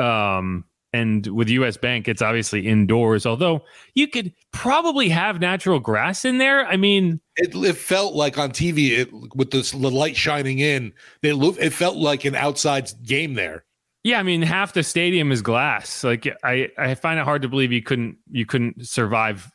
Um, 0.00 0.64
and 0.94 1.26
with 1.26 1.48
US 1.48 1.76
Bank, 1.76 2.06
it's 2.06 2.22
obviously 2.22 2.68
indoors. 2.68 3.26
Although 3.26 3.64
you 3.94 4.06
could 4.06 4.32
probably 4.52 5.08
have 5.08 5.40
natural 5.40 5.80
grass 5.80 6.24
in 6.24 6.38
there. 6.38 6.64
I 6.66 6.76
mean, 6.76 7.20
it, 7.36 7.52
it 7.54 7.76
felt 7.76 8.14
like 8.14 8.38
on 8.38 8.52
TV 8.52 8.98
it, 8.98 9.12
with 9.34 9.50
the, 9.50 9.62
the 9.76 9.90
light 9.90 10.16
shining 10.16 10.60
in. 10.60 10.92
It 11.22 11.34
it 11.58 11.70
felt 11.70 11.96
like 11.96 12.24
an 12.24 12.36
outside 12.36 12.90
game 13.02 13.34
there. 13.34 13.64
Yeah, 14.04 14.20
I 14.20 14.22
mean, 14.22 14.42
half 14.42 14.72
the 14.72 14.84
stadium 14.84 15.32
is 15.32 15.42
glass. 15.42 16.04
Like 16.04 16.28
I, 16.44 16.68
I 16.78 16.94
find 16.94 17.18
it 17.18 17.24
hard 17.24 17.42
to 17.42 17.48
believe 17.48 17.72
you 17.72 17.82
couldn't 17.82 18.18
you 18.30 18.46
couldn't 18.46 18.86
survive 18.86 19.50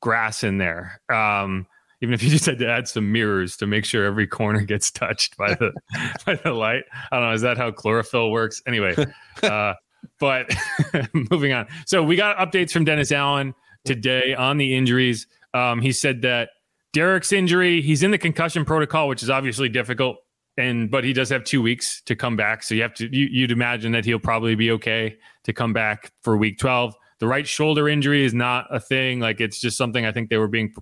grass 0.00 0.42
in 0.42 0.58
there. 0.58 1.00
Um, 1.08 1.68
even 2.00 2.14
if 2.14 2.22
you 2.22 2.30
just 2.36 2.46
had 2.46 2.58
to 2.58 2.68
add 2.68 2.88
some 2.88 3.12
mirrors 3.12 3.56
to 3.58 3.66
make 3.66 3.84
sure 3.84 4.04
every 4.04 4.26
corner 4.26 4.62
gets 4.62 4.90
touched 4.90 5.36
by 5.36 5.54
the 5.54 5.72
by 6.26 6.34
the 6.34 6.52
light. 6.52 6.82
I 7.12 7.16
don't 7.16 7.28
know. 7.28 7.32
Is 7.32 7.42
that 7.42 7.58
how 7.58 7.70
chlorophyll 7.70 8.32
works? 8.32 8.60
Anyway, 8.66 8.96
uh, 9.42 9.74
but 10.20 10.54
moving 11.30 11.52
on. 11.52 11.66
So 11.86 12.02
we 12.02 12.16
got 12.16 12.36
updates 12.36 12.70
from 12.70 12.84
Dennis 12.84 13.12
Allen 13.12 13.54
today 13.84 14.34
on 14.34 14.56
the 14.56 14.74
injuries. 14.74 15.26
Um, 15.52 15.80
he 15.80 15.92
said 15.92 16.22
that 16.22 16.50
Derek's 16.92 17.32
injury, 17.32 17.80
he's 17.80 18.02
in 18.02 18.10
the 18.10 18.18
concussion 18.18 18.64
protocol, 18.64 19.08
which 19.08 19.22
is 19.22 19.30
obviously 19.30 19.68
difficult 19.68 20.18
and 20.56 20.90
but 20.90 21.04
he 21.04 21.12
does 21.12 21.28
have 21.30 21.44
two 21.44 21.60
weeks 21.60 22.02
to 22.02 22.14
come 22.14 22.36
back. 22.36 22.62
So 22.62 22.74
you 22.74 22.82
have 22.82 22.94
to 22.94 23.14
you, 23.14 23.26
you'd 23.30 23.50
imagine 23.50 23.92
that 23.92 24.04
he'll 24.04 24.18
probably 24.18 24.54
be 24.54 24.70
okay 24.72 25.16
to 25.44 25.52
come 25.52 25.72
back 25.72 26.12
for 26.22 26.36
week 26.36 26.58
twelve. 26.58 26.94
The 27.18 27.26
right 27.26 27.46
shoulder 27.46 27.88
injury 27.88 28.24
is 28.24 28.34
not 28.34 28.66
a 28.70 28.80
thing. 28.80 29.20
Like 29.20 29.40
it's 29.40 29.60
just 29.60 29.76
something 29.76 30.04
I 30.04 30.12
think 30.12 30.30
they 30.30 30.36
were 30.36 30.48
being 30.48 30.72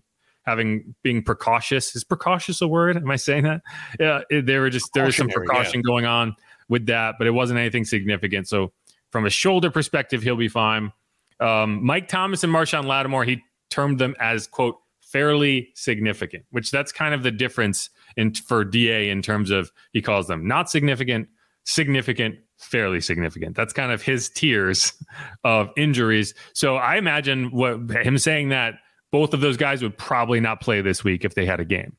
having 0.45 0.95
being 1.03 1.23
precautious. 1.23 1.95
Is 1.97 2.05
precautious 2.05 2.61
a 2.61 2.69
word? 2.69 2.97
Am 2.97 3.11
I 3.11 3.17
saying 3.17 3.45
that? 3.45 3.63
Yeah, 3.99 4.21
it, 4.31 4.47
there 4.47 4.61
were 4.61 4.71
just 4.71 4.91
there 4.95 5.05
was 5.05 5.17
some 5.17 5.29
precaution 5.29 5.81
yeah. 5.81 5.91
going 5.91 6.05
on 6.05 6.37
with 6.69 6.87
that, 6.87 7.15
but 7.19 7.27
it 7.27 7.33
wasn't 7.33 7.59
anything 7.59 7.85
significant. 7.85 8.49
So 8.49 8.73
from 9.13 9.27
a 9.27 9.31
shoulder 9.31 9.71
perspective, 9.71 10.23
he'll 10.23 10.37
be 10.37 10.49
fine. 10.49 10.93
Um, 11.39 11.85
Mike 11.85 12.09
Thomas 12.09 12.43
and 12.43 12.53
Marshon 12.53 12.87
Lattimore, 12.87 13.25
he 13.25 13.43
termed 13.71 13.99
them 13.99 14.17
as 14.19 14.47
quote 14.47 14.77
fairly 15.01 15.69
significant, 15.75 16.45
which 16.51 16.71
that's 16.71 16.91
kind 16.91 17.15
of 17.15 17.23
the 17.23 17.31
difference 17.31 17.91
in 18.17 18.35
for 18.35 18.65
DA 18.65 19.11
in 19.11 19.21
terms 19.21 19.51
of 19.51 19.71
he 19.93 20.01
calls 20.01 20.27
them 20.27 20.49
not 20.49 20.71
significant, 20.71 21.29
significant, 21.65 22.37
fairly 22.59 23.01
significant. 23.01 23.55
That's 23.55 23.73
kind 23.73 23.93
of 23.93 24.03
his 24.03 24.31
tiers 24.31 24.93
of 25.45 25.71
injuries. 25.77 26.35
So 26.55 26.77
I 26.77 26.97
imagine 26.97 27.51
what 27.51 27.91
him 27.91 28.17
saying 28.19 28.49
that 28.49 28.75
both 29.11 29.35
of 29.35 29.41
those 29.41 29.59
guys 29.59 29.83
would 29.83 29.99
probably 29.99 30.41
not 30.41 30.63
play 30.63 30.81
this 30.81 31.05
week 31.05 31.25
if 31.25 31.35
they 31.35 31.45
had 31.45 31.61
a 31.61 31.65
game. 31.65 31.97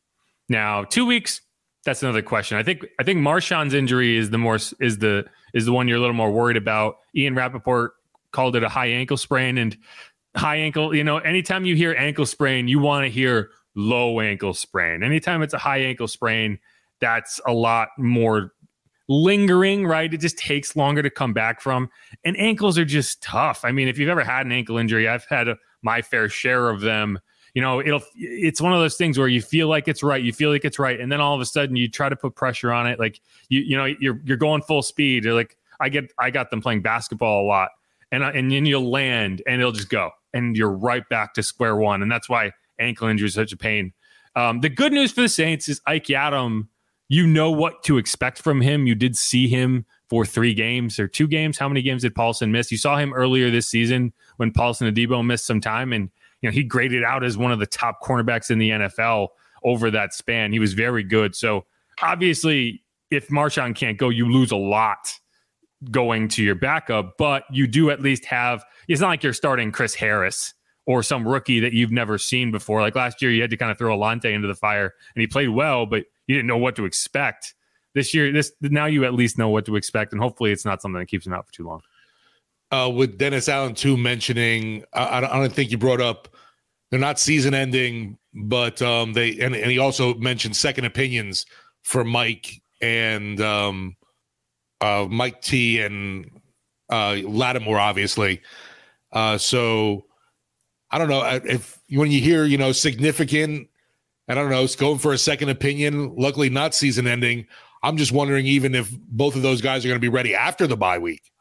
Now, 0.50 0.84
two 0.84 1.06
weeks, 1.06 1.42
that's 1.86 2.04
another 2.04 2.22
question. 2.22 2.58
I 2.58 2.64
think 2.64 2.86
I 3.00 3.04
think 3.04 3.20
Marshon's 3.20 3.74
injury 3.74 4.18
is 4.18 4.30
the 4.30 4.38
more 4.38 4.56
is 4.56 4.98
the 4.98 5.26
is 5.54 5.66
the 5.66 5.74
one 5.74 5.88
you're 5.88 5.98
a 5.98 6.02
little 6.02 6.16
more 6.16 6.32
worried 6.32 6.58
about. 6.58 6.98
Ian 7.16 7.36
Rapoport 7.36 7.94
called 8.32 8.56
it 8.56 8.64
a 8.64 8.70
high 8.70 8.88
ankle 8.88 9.18
sprain 9.18 9.58
and 9.58 9.78
high 10.36 10.58
ankle, 10.58 10.96
you 10.96 11.04
know, 11.04 11.18
anytime 11.20 11.66
you 11.66 11.76
hear 11.76 11.96
ankle 11.98 12.26
sprain, 12.26 12.68
you 12.68 12.80
want 12.80 13.06
to 13.06 13.10
hear 13.10 13.52
low 13.76 14.20
ankle 14.20 14.54
sprain. 14.54 15.04
Anytime 15.04 15.42
it's 15.42 15.54
a 15.54 15.60
high 15.60 15.80
ankle 15.80 16.08
sprain, 16.08 16.60
that's 17.00 17.40
a 17.46 17.54
lot 17.54 17.90
more 17.98 18.52
lingering, 19.08 19.86
right? 19.86 20.14
It 20.14 20.20
just 20.20 20.38
takes 20.38 20.76
longer 20.76 21.04
to 21.04 21.10
come 21.10 21.34
back 21.34 21.62
from. 21.62 21.90
And 22.24 22.38
ankles 22.40 22.78
are 22.78 22.86
just 22.86 23.22
tough. 23.22 23.64
I 23.64 23.72
mean, 23.72 23.88
if 23.88 23.98
you've 23.98 24.10
ever 24.10 24.24
had 24.24 24.46
an 24.46 24.52
ankle 24.52 24.78
injury, 24.78 25.08
I've 25.08 25.26
had 25.26 25.48
a, 25.48 25.58
my 25.82 26.02
fair 26.02 26.30
share 26.30 26.70
of 26.70 26.82
them. 26.82 27.20
You 27.54 27.62
know, 27.62 27.80
it'll 27.80 28.02
it's 28.16 28.60
one 28.60 28.74
of 28.74 28.80
those 28.80 28.96
things 28.96 29.18
where 29.18 29.28
you 29.28 29.42
feel 29.42 29.68
like 29.68 29.88
it's 29.88 30.02
right, 30.02 30.22
you 30.22 30.34
feel 30.34 30.50
like 30.50 30.66
it's 30.66 30.80
right, 30.80 31.00
and 31.00 31.12
then 31.12 31.22
all 31.22 31.36
of 31.36 31.42
a 31.42 31.46
sudden 31.46 31.76
you 31.76 31.88
try 31.88 32.10
to 32.10 32.16
put 32.16 32.36
pressure 32.36 32.72
on 32.72 32.88
it. 32.88 33.00
Like 33.00 33.20
you 33.50 33.62
you 33.62 33.78
know, 33.78 33.86
you're 33.86 34.20
you're 34.26 34.38
going 34.38 34.62
full 34.64 34.82
speed. 34.82 35.24
You're 35.26 35.36
like 35.36 35.58
I 35.80 35.90
get 35.90 36.12
I 36.18 36.32
got 36.32 36.50
them 36.50 36.62
playing 36.62 36.82
basketball 36.82 37.46
a 37.46 37.48
lot. 37.48 37.70
And, 38.12 38.24
and 38.24 38.52
then 38.52 38.68
you'll 38.68 38.92
land 38.92 39.42
and 39.48 39.60
it'll 39.60 39.72
just 39.72 39.90
go 39.90 40.12
and 40.36 40.56
you're 40.56 40.70
right 40.70 41.08
back 41.10 41.34
to 41.34 41.42
square 41.42 41.76
one. 41.76 42.04
And 42.04 42.12
that's 42.12 42.30
why 42.30 42.52
ankle 42.78 43.08
injury 43.08 43.28
is 43.28 43.34
such 43.34 43.52
a 43.52 43.58
pain. 43.58 43.92
Um, 44.36 44.62
the 44.62 44.70
good 44.70 44.94
news 44.94 45.12
for 45.12 45.22
the 45.22 45.30
Saints 45.30 45.68
is 45.68 45.82
Ike 45.88 46.06
Yiadom 46.06 46.68
you 47.14 47.28
know 47.28 47.52
what 47.52 47.84
to 47.84 47.98
expect 48.00 48.42
from 48.42 48.62
him. 48.62 48.88
You 48.88 48.96
did 48.96 49.16
see 49.16 49.48
him 49.48 49.86
for 50.10 50.26
three 50.26 50.54
games 50.56 51.00
or 51.00 51.08
two 51.08 51.28
games. 51.28 51.58
How 51.58 51.68
many 51.68 51.82
games 51.82 52.02
did 52.02 52.16
Paulson 52.16 52.52
miss? 52.52 52.72
You 52.72 52.78
saw 52.80 52.98
him 52.98 53.14
earlier 53.14 53.52
this 53.52 53.68
season 53.68 54.14
when 54.38 54.52
Paulson 54.52 54.92
Adebo 54.92 55.24
missed 55.24 55.46
some 55.46 55.62
time, 55.62 55.94
and 55.94 56.10
you 56.44 56.50
know 56.50 56.54
he 56.54 56.64
graded 56.64 57.04
out 57.04 57.24
as 57.24 57.38
one 57.38 57.52
of 57.52 57.58
the 57.58 57.66
top 57.66 58.04
cornerbacks 58.04 58.52
in 58.52 58.60
the 58.60 58.70
NFL 58.70 59.30
over 59.64 59.90
that 59.90 60.14
span. 60.14 60.52
He 60.52 60.60
was 60.60 60.74
very 60.74 61.04
good. 61.04 61.36
So 61.36 61.66
obviously, 62.02 62.84
if 63.10 63.30
Marshon 63.30 63.74
can't 63.74 63.98
go, 63.98 64.10
you 64.10 64.30
lose 64.30 64.52
a 64.52 64.58
lot 64.58 65.18
going 65.90 66.28
to 66.30 66.44
your 66.44 66.56
backup, 66.56 67.18
but 67.18 67.44
you 67.50 67.66
do 67.66 67.90
at 67.90 68.02
least 68.02 68.26
have. 68.26 68.64
It's 68.88 69.02
not 69.02 69.08
like 69.08 69.24
you're 69.24 69.34
starting 69.34 69.72
Chris 69.72 69.96
Harris 69.96 70.54
or 70.86 71.02
some 71.02 71.26
rookie 71.26 71.62
that 71.62 71.72
you've 71.72 71.92
never 71.92 72.18
seen 72.18 72.52
before. 72.52 72.82
Like 72.82 72.96
last 72.96 73.22
year, 73.22 73.32
you 73.32 73.42
had 73.42 73.50
to 73.52 73.58
kind 73.58 73.72
of 73.72 73.78
throw 73.78 73.98
Alontae 73.98 74.34
into 74.34 74.48
the 74.48 74.56
fire, 74.56 74.94
and 75.16 75.22
he 75.22 75.28
played 75.28 75.50
well, 75.50 75.86
but 75.86 76.04
you 76.28 76.36
didn't 76.36 76.48
know 76.48 76.58
what 76.58 76.76
to 76.76 76.86
expect. 76.86 77.56
This 77.96 78.14
year, 78.14 78.32
this 78.34 78.52
now 78.60 78.86
you 78.86 79.06
at 79.06 79.14
least 79.14 79.38
know 79.38 79.50
what 79.50 79.66
to 79.66 79.78
expect, 79.78 80.12
and 80.12 80.22
hopefully, 80.22 80.52
it's 80.52 80.66
not 80.66 80.82
something 80.82 81.00
that 81.00 81.08
keeps 81.08 81.26
him 81.26 81.34
out 81.34 81.46
for 81.46 81.54
too 81.54 81.66
long. 81.66 81.82
Uh, 82.74 82.90
with 82.90 83.20
Dennis 83.20 83.48
Allen 83.50 83.76
too 83.76 83.96
mentioning, 83.96 84.84
I, 84.94 85.20
I, 85.20 85.40
don't 85.40 85.54
think 85.54 85.70
you 85.70 85.78
brought 85.78 86.02
up 86.02 86.28
they're 86.90 87.00
not 87.00 87.20
season 87.20 87.54
ending, 87.54 88.18
but 88.34 88.82
um, 88.82 89.14
they 89.14 89.40
and, 89.40 89.56
and 89.56 89.70
he 89.70 89.78
also 89.78 90.16
mentioned 90.16 90.56
second 90.56 90.86
opinions 90.86 91.46
for 91.84 92.04
Mike 92.04 92.64
and 92.82 93.40
um, 93.42 93.96
uh, 94.82 95.06
Mike 95.08 95.44
T 95.44 95.82
and 95.82 96.32
uh, 96.90 97.18
Lattimore, 97.24 97.80
obviously. 97.80 98.42
Uh, 99.12 99.38
so 99.38 100.06
I 100.90 100.98
don't 100.98 101.10
know 101.10 101.24
if 101.46 101.80
when 101.90 102.10
you 102.10 102.22
hear 102.22 102.44
you 102.44 102.58
know 102.58 102.72
significant 102.72 103.68
I 104.28 104.34
don't 104.34 104.50
know, 104.50 104.64
it's 104.64 104.76
going 104.76 104.98
for 104.98 105.14
a 105.14 105.18
second 105.20 105.50
opinion. 105.50 106.16
Luckily, 106.16 106.50
not 106.50 106.74
season 106.74 107.06
ending. 107.06 107.46
I'm 107.84 107.98
just 107.98 108.12
wondering 108.12 108.48
even 108.48 108.74
if 108.74 108.90
both 109.10 109.36
of 109.36 109.44
those 109.44 109.62
guys 109.62 109.86
are 109.86 109.90
going 109.90 110.00
to 110.00 110.02
be 110.02 110.10
ready 110.10 110.34
after 110.34 110.66
the 110.66 110.78
bye 110.78 110.98
week. 110.98 111.33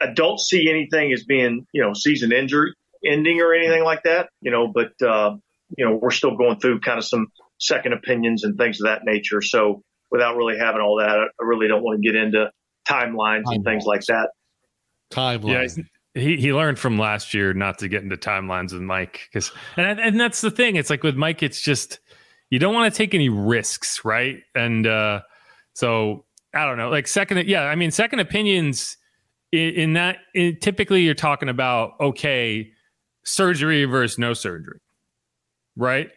I 0.00 0.12
don't 0.12 0.38
see 0.38 0.70
anything 0.70 1.12
as 1.12 1.24
being, 1.24 1.66
you 1.72 1.82
know, 1.82 1.92
season 1.92 2.32
injury 2.32 2.72
ending 3.04 3.40
or 3.40 3.54
anything 3.54 3.84
like 3.84 4.02
that, 4.04 4.28
you 4.40 4.50
know, 4.50 4.68
but, 4.68 4.90
uh, 5.06 5.36
you 5.76 5.84
know, 5.84 5.98
we're 6.00 6.10
still 6.10 6.36
going 6.36 6.58
through 6.58 6.80
kind 6.80 6.98
of 6.98 7.04
some 7.04 7.28
second 7.58 7.92
opinions 7.92 8.44
and 8.44 8.56
things 8.56 8.80
of 8.80 8.86
that 8.86 9.02
nature. 9.04 9.42
So 9.42 9.82
without 10.10 10.36
really 10.36 10.58
having 10.58 10.80
all 10.80 10.98
that, 10.98 11.10
I 11.10 11.44
really 11.44 11.68
don't 11.68 11.82
want 11.82 12.02
to 12.02 12.06
get 12.06 12.16
into 12.20 12.50
timelines 12.88 13.44
and 13.46 13.64
things 13.64 13.84
like 13.84 14.02
that. 14.06 14.30
Timelines. 15.10 15.78
Yeah, 15.78 15.84
he 16.14 16.36
he 16.36 16.52
learned 16.52 16.78
from 16.78 16.98
last 16.98 17.34
year 17.34 17.54
not 17.54 17.78
to 17.78 17.88
get 17.88 18.02
into 18.02 18.16
timelines 18.16 18.72
with 18.72 18.82
Mike 18.82 19.28
because 19.30 19.52
and 19.76 20.00
and 20.00 20.18
that's 20.18 20.40
the 20.40 20.50
thing. 20.50 20.76
It's 20.76 20.90
like 20.90 21.02
with 21.02 21.16
Mike, 21.16 21.42
it's 21.42 21.60
just 21.60 22.00
you 22.50 22.58
don't 22.58 22.74
want 22.74 22.92
to 22.92 22.96
take 22.96 23.14
any 23.14 23.28
risks, 23.28 24.04
right? 24.04 24.38
And 24.54 24.86
uh, 24.86 25.20
so 25.74 26.24
I 26.54 26.64
don't 26.64 26.76
know, 26.78 26.90
like 26.90 27.06
second, 27.06 27.46
yeah, 27.46 27.62
I 27.62 27.74
mean, 27.74 27.90
second 27.90 28.20
opinions 28.20 28.96
in, 29.52 29.74
in 29.74 29.92
that 29.94 30.18
in, 30.34 30.58
typically 30.60 31.02
you're 31.02 31.14
talking 31.14 31.48
about 31.48 31.92
okay, 32.00 32.70
surgery 33.24 33.84
versus 33.84 34.18
no 34.18 34.34
surgery, 34.34 34.80
right? 35.76 36.10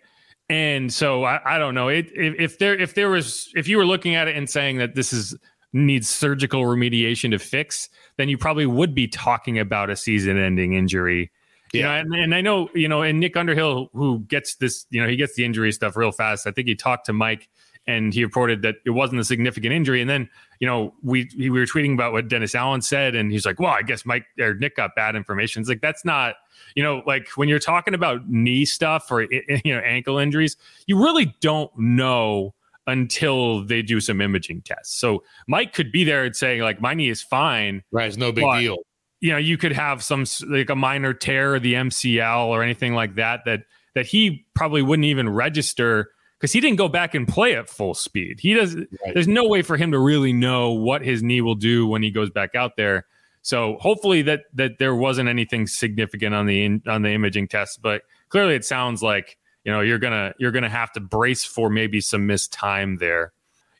And 0.49 0.91
so 0.91 1.23
I, 1.23 1.55
I 1.55 1.57
don't 1.57 1.75
know 1.75 1.87
it, 1.87 2.07
if, 2.13 2.35
if 2.39 2.59
there 2.59 2.77
if 2.77 2.93
there 2.93 3.09
was 3.09 3.49
if 3.55 3.67
you 3.67 3.77
were 3.77 3.85
looking 3.85 4.15
at 4.15 4.27
it 4.27 4.35
and 4.35 4.49
saying 4.49 4.77
that 4.77 4.95
this 4.95 5.13
is 5.13 5.35
needs 5.73 6.09
surgical 6.09 6.63
remediation 6.63 7.31
to 7.31 7.39
fix, 7.39 7.89
then 8.17 8.27
you 8.27 8.37
probably 8.37 8.65
would 8.65 8.93
be 8.93 9.07
talking 9.07 9.57
about 9.57 9.89
a 9.89 9.95
season-ending 9.95 10.73
injury 10.73 11.31
yeah, 11.73 11.83
know, 11.83 11.91
and, 11.99 12.13
and, 12.15 12.35
I 12.35 12.41
know, 12.41 12.69
you 12.73 12.87
know, 12.87 13.01
and 13.01 13.19
Nick 13.19 13.37
Underhill, 13.37 13.89
who 13.93 14.19
gets 14.19 14.55
this, 14.55 14.85
you 14.89 15.01
know, 15.01 15.07
he 15.07 15.15
gets 15.15 15.35
the 15.35 15.45
injury 15.45 15.71
stuff 15.71 15.95
real 15.95 16.11
fast. 16.11 16.45
I 16.45 16.51
think 16.51 16.67
he 16.67 16.75
talked 16.75 17.05
to 17.05 17.13
Mike 17.13 17.49
and 17.87 18.13
he 18.13 18.23
reported 18.23 18.61
that 18.61 18.75
it 18.85 18.91
wasn't 18.91 19.19
a 19.19 19.23
significant 19.23 19.73
injury. 19.73 20.01
And 20.01 20.09
then, 20.09 20.29
you 20.59 20.67
know, 20.67 20.93
we 21.01 21.29
we 21.37 21.49
were 21.49 21.65
tweeting 21.65 21.93
about 21.93 22.13
what 22.13 22.27
Dennis 22.27 22.55
Allen 22.55 22.81
said, 22.81 23.15
and 23.15 23.31
he's 23.31 23.45
like, 23.45 23.59
"Well, 23.59 23.71
I 23.71 23.81
guess 23.81 24.05
Mike 24.05 24.25
or 24.39 24.53
Nick 24.53 24.75
got 24.75 24.95
bad 24.95 25.15
information." 25.15 25.61
It's 25.61 25.69
like 25.69 25.81
that's 25.81 26.05
not, 26.05 26.35
you 26.75 26.83
know, 26.83 27.01
like 27.05 27.29
when 27.35 27.49
you're 27.49 27.59
talking 27.59 27.93
about 27.93 28.29
knee 28.29 28.65
stuff 28.65 29.11
or 29.11 29.23
you 29.23 29.61
know 29.65 29.79
ankle 29.79 30.17
injuries, 30.17 30.57
you 30.87 31.01
really 31.01 31.35
don't 31.41 31.71
know 31.77 32.53
until 32.87 33.63
they 33.63 33.81
do 33.81 33.99
some 33.99 34.21
imaging 34.21 34.61
tests. 34.61 34.97
So 34.99 35.23
Mike 35.47 35.73
could 35.73 35.91
be 35.91 36.03
there 36.03 36.25
and 36.25 36.35
saying 36.35 36.61
like, 36.61 36.81
"My 36.81 36.93
knee 36.93 37.09
is 37.09 37.21
fine," 37.21 37.83
right? 37.91 38.07
It's 38.07 38.17
no 38.17 38.31
big 38.31 38.45
deal 38.59 38.77
you 39.21 39.31
know, 39.31 39.37
you 39.37 39.57
could 39.57 39.71
have 39.71 40.03
some 40.03 40.25
like 40.47 40.69
a 40.69 40.75
minor 40.75 41.13
tear 41.13 41.55
of 41.55 41.61
the 41.61 41.75
MCL 41.75 42.47
or 42.47 42.63
anything 42.63 42.95
like 42.95 43.15
that 43.15 43.45
that 43.45 43.61
that 43.93 44.07
he 44.07 44.45
probably 44.55 44.81
wouldn't 44.81 45.05
even 45.05 45.29
register 45.29 46.09
because 46.41 46.51
he 46.51 46.59
didn't 46.59 46.77
go 46.77 46.87
back 46.87 47.13
and 47.13 47.27
play 47.27 47.55
at 47.55 47.69
full 47.69 47.93
speed. 47.93 48.39
He 48.39 48.55
does. 48.55 48.75
Right. 48.75 49.13
There's 49.13 49.27
no 49.27 49.47
way 49.47 49.61
for 49.61 49.77
him 49.77 49.91
to 49.91 49.99
really 49.99 50.33
know 50.33 50.71
what 50.71 51.03
his 51.03 51.21
knee 51.21 51.39
will 51.39 51.53
do 51.53 51.85
when 51.85 52.01
he 52.01 52.09
goes 52.09 52.31
back 52.31 52.55
out 52.55 52.77
there. 52.77 53.05
So 53.43 53.77
hopefully 53.79 54.23
that 54.23 54.45
that 54.55 54.79
there 54.79 54.95
wasn't 54.95 55.29
anything 55.29 55.67
significant 55.67 56.33
on 56.33 56.47
the 56.47 56.81
on 56.87 57.03
the 57.03 57.11
imaging 57.11 57.47
test, 57.47 57.83
but 57.83 58.01
clearly 58.29 58.55
it 58.55 58.65
sounds 58.65 59.03
like 59.03 59.37
you 59.63 59.71
know 59.71 59.81
you're 59.81 59.99
gonna 59.99 60.33
you're 60.39 60.51
gonna 60.51 60.67
have 60.67 60.91
to 60.93 60.99
brace 60.99 61.43
for 61.43 61.69
maybe 61.69 62.01
some 62.01 62.25
missed 62.25 62.51
time 62.51 62.97
there. 62.97 63.33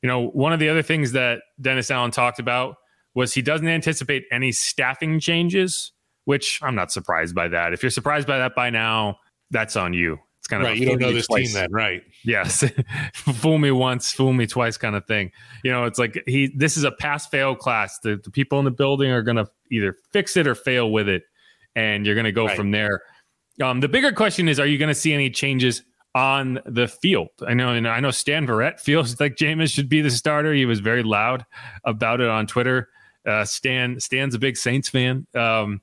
You 0.03 0.07
know, 0.07 0.27
one 0.27 0.53
of 0.53 0.59
the 0.59 0.69
other 0.69 0.83
things 0.83 1.13
that 1.13 1.41
Dennis 1.59 1.89
Allen 1.89 2.11
talked 2.11 2.39
about 2.39 2.75
was 3.15 3.33
he 3.33 3.41
doesn't 3.41 3.67
anticipate 3.67 4.25
any 4.31 4.51
staffing 4.51 5.19
changes, 5.19 5.91
which 6.25 6.59
I'm 6.61 6.75
not 6.75 6.91
surprised 6.91 7.33
by 7.33 7.47
that. 7.47 7.73
If 7.73 7.81
you're 7.81 7.89
surprised 7.89 8.27
by 8.27 8.37
that 8.37 8.53
by 8.55 8.69
now, 8.69 9.17
that's 9.49 9.75
on 9.75 9.93
you. 9.93 10.19
Kind 10.51 10.63
of 10.63 10.67
right. 10.67 10.77
You 10.77 10.85
don't 10.85 10.99
know 10.99 11.13
this 11.13 11.27
twice. 11.27 11.53
team 11.53 11.61
then, 11.61 11.71
right? 11.71 12.03
Yes, 12.25 12.61
fool 13.13 13.57
me 13.57 13.71
once, 13.71 14.11
fool 14.11 14.33
me 14.33 14.45
twice, 14.45 14.75
kind 14.75 14.97
of 14.97 15.05
thing. 15.05 15.31
You 15.63 15.71
know, 15.71 15.85
it's 15.85 15.97
like 15.97 16.21
he. 16.27 16.51
This 16.53 16.75
is 16.75 16.83
a 16.83 16.91
pass 16.91 17.25
fail 17.25 17.55
class. 17.55 17.99
The, 17.99 18.19
the 18.21 18.29
people 18.31 18.59
in 18.59 18.65
the 18.65 18.71
building 18.71 19.11
are 19.11 19.21
going 19.21 19.37
to 19.37 19.47
either 19.71 19.95
fix 20.11 20.35
it 20.35 20.47
or 20.47 20.53
fail 20.53 20.91
with 20.91 21.07
it, 21.07 21.23
and 21.73 22.05
you're 22.05 22.15
going 22.15 22.25
to 22.25 22.33
go 22.33 22.47
right. 22.47 22.57
from 22.57 22.71
there. 22.71 23.01
Um, 23.63 23.79
the 23.79 23.87
bigger 23.87 24.11
question 24.11 24.49
is: 24.49 24.59
Are 24.59 24.65
you 24.65 24.77
going 24.77 24.89
to 24.89 24.95
see 24.95 25.13
any 25.13 25.29
changes 25.29 25.83
on 26.13 26.59
the 26.65 26.89
field. 26.89 27.29
I 27.47 27.53
know, 27.53 27.69
and 27.69 27.87
I 27.87 28.01
know 28.01 28.11
Stan 28.11 28.45
Verrett 28.45 28.79
feels 28.81 29.19
like 29.21 29.37
Jameis 29.37 29.73
should 29.73 29.87
be 29.87 30.01
the 30.01 30.11
starter. 30.11 30.53
He 30.53 30.65
was 30.65 30.81
very 30.81 31.03
loud 31.03 31.45
about 31.85 32.19
it 32.19 32.27
on 32.27 32.45
Twitter. 32.45 32.89
Uh, 33.25 33.45
Stan 33.45 34.01
Stan's 34.01 34.35
a 34.35 34.39
big 34.39 34.57
Saints 34.57 34.89
fan. 34.89 35.27
Um, 35.33 35.79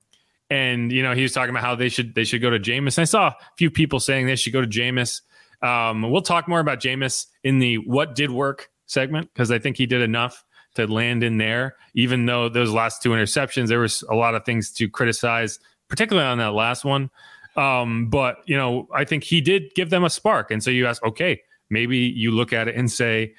and 0.51 0.91
you 0.93 1.03
know 1.03 1.15
he 1.15 1.23
was 1.23 1.33
talking 1.33 1.51
about 1.51 1.63
how 1.63 1.75
they 1.75 1.89
should 1.89 2.15
they 2.15 2.25
should 2.25 2.43
go 2.43 2.51
to 2.51 2.59
Jameis. 2.59 2.99
I 2.99 3.05
saw 3.05 3.29
a 3.29 3.37
few 3.57 3.71
people 3.71 4.01
saying 4.01 4.27
they 4.27 4.37
should 4.37 4.53
go 4.53 4.61
to 4.61 4.67
Jameis. 4.67 5.21
Um, 5.63 6.11
we'll 6.11 6.23
talk 6.23 6.49
more 6.49 6.61
about 6.61 6.81
Jameis 6.81 7.27
in 7.43 7.59
the 7.59 7.77
what 7.79 8.15
did 8.15 8.31
work 8.31 8.71
segment 8.87 9.31
because 9.33 9.51
I 9.51 9.59
think 9.59 9.77
he 9.77 9.87
did 9.87 10.03
enough 10.03 10.45
to 10.75 10.87
land 10.87 11.25
in 11.25 11.39
there. 11.39 11.77
Even 11.95 12.27
though 12.27 12.49
those 12.49 12.71
last 12.71 13.03
two 13.03 13.11
interceptions, 13.11 13.69
there 13.69 13.81
was 13.81 14.03
a 14.11 14.15
lot 14.15 14.35
of 14.35 14.45
things 14.45 14.71
to 14.73 14.89
criticize, 14.89 15.59
particularly 15.89 16.29
on 16.29 16.39
that 16.39 16.53
last 16.55 16.85
one. 16.85 17.11
Um, 17.57 18.09
but 18.09 18.39
you 18.47 18.57
know, 18.57 18.89
I 18.95 19.05
think 19.05 19.25
he 19.25 19.41
did 19.41 19.75
give 19.75 19.91
them 19.91 20.05
a 20.05 20.11
spark. 20.11 20.51
And 20.51 20.63
so 20.63 20.71
you 20.71 20.87
ask, 20.87 21.03
okay, 21.05 21.43
maybe 21.71 21.99
you 21.99 22.31
look 22.31 22.53
at 22.53 22.69
it 22.69 22.77
and 22.77 22.91
say, 22.91 23.35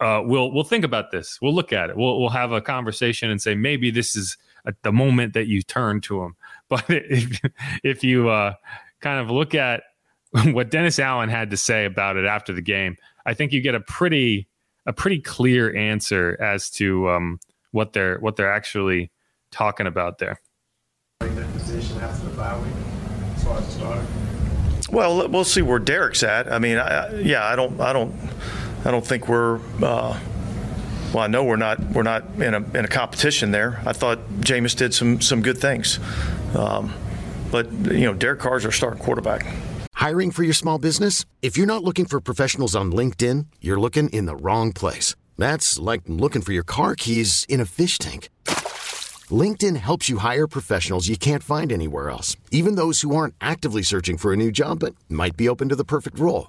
uh, 0.00 0.22
we'll 0.24 0.52
we'll 0.52 0.64
think 0.64 0.84
about 0.84 1.10
this. 1.10 1.38
We'll 1.40 1.54
look 1.54 1.72
at 1.72 1.90
it. 1.90 1.96
We'll 1.96 2.20
we'll 2.20 2.30
have 2.30 2.52
a 2.52 2.60
conversation 2.60 3.30
and 3.30 3.40
say 3.40 3.54
maybe 3.54 3.90
this 3.90 4.16
is 4.16 4.36
at 4.66 4.82
the 4.82 4.92
moment 4.92 5.34
that 5.34 5.46
you 5.46 5.62
turn 5.62 6.00
to 6.02 6.22
him. 6.22 6.36
But 6.70 6.84
if 6.88 7.40
if 7.84 8.04
you 8.04 8.30
uh, 8.30 8.54
kind 9.00 9.20
of 9.20 9.30
look 9.30 9.54
at 9.54 9.82
what 10.46 10.70
Dennis 10.70 10.98
Allen 10.98 11.28
had 11.28 11.50
to 11.50 11.56
say 11.56 11.84
about 11.84 12.16
it 12.16 12.24
after 12.24 12.52
the 12.52 12.62
game, 12.62 12.96
I 13.26 13.34
think 13.34 13.52
you 13.52 13.60
get 13.60 13.74
a 13.74 13.80
pretty 13.80 14.48
a 14.86 14.92
pretty 14.92 15.20
clear 15.20 15.74
answer 15.76 16.36
as 16.40 16.70
to 16.70 17.08
um, 17.10 17.38
what 17.70 17.92
they're 17.92 18.18
what 18.18 18.36
they're 18.36 18.52
actually 18.52 19.10
talking 19.50 19.86
about 19.86 20.18
there. 20.18 20.40
Well, 24.90 25.28
we'll 25.28 25.44
see 25.44 25.62
where 25.62 25.78
Derek's 25.78 26.22
at. 26.22 26.52
I 26.52 26.58
mean, 26.58 26.76
I, 26.76 27.20
yeah, 27.20 27.46
I 27.46 27.56
don't, 27.56 27.80
I 27.80 27.92
don't, 27.92 28.14
I 28.84 28.90
don't 28.90 29.06
think 29.06 29.28
we're. 29.28 29.60
Uh, 29.82 30.18
well, 31.14 31.22
I 31.22 31.28
know 31.28 31.44
we're 31.44 31.56
not 31.56 31.80
we're 31.92 32.02
not 32.02 32.24
in 32.36 32.54
a 32.54 32.58
in 32.76 32.84
a 32.84 32.88
competition 32.88 33.52
there. 33.52 33.80
I 33.86 33.92
thought 33.92 34.18
Jameis 34.40 34.76
did 34.76 34.92
some 34.92 35.20
some 35.20 35.42
good 35.42 35.58
things, 35.58 36.00
um, 36.56 36.92
but 37.52 37.70
you 37.72 38.04
know, 38.04 38.14
Derek 38.14 38.40
Carr's 38.40 38.64
our 38.64 38.72
starting 38.72 39.02
quarterback. 39.02 39.46
Hiring 39.92 40.32
for 40.32 40.42
your 40.42 40.54
small 40.54 40.78
business? 40.78 41.24
If 41.40 41.56
you're 41.56 41.68
not 41.68 41.84
looking 41.84 42.04
for 42.04 42.20
professionals 42.20 42.74
on 42.74 42.90
LinkedIn, 42.90 43.46
you're 43.60 43.78
looking 43.78 44.08
in 44.10 44.26
the 44.26 44.36
wrong 44.36 44.72
place. 44.72 45.14
That's 45.38 45.78
like 45.78 46.02
looking 46.06 46.42
for 46.42 46.52
your 46.52 46.64
car 46.64 46.96
keys 46.96 47.46
in 47.48 47.60
a 47.60 47.64
fish 47.64 47.98
tank. 47.98 48.28
LinkedIn 49.30 49.76
helps 49.76 50.08
you 50.10 50.18
hire 50.18 50.46
professionals 50.46 51.08
you 51.08 51.16
can't 51.16 51.42
find 51.42 51.72
anywhere 51.72 52.10
else, 52.10 52.36
even 52.50 52.74
those 52.74 53.00
who 53.00 53.14
aren't 53.16 53.34
actively 53.40 53.82
searching 53.82 54.18
for 54.18 54.32
a 54.32 54.36
new 54.36 54.50
job 54.50 54.80
but 54.80 54.94
might 55.08 55.36
be 55.36 55.48
open 55.48 55.68
to 55.68 55.76
the 55.76 55.84
perfect 55.84 56.18
role. 56.18 56.48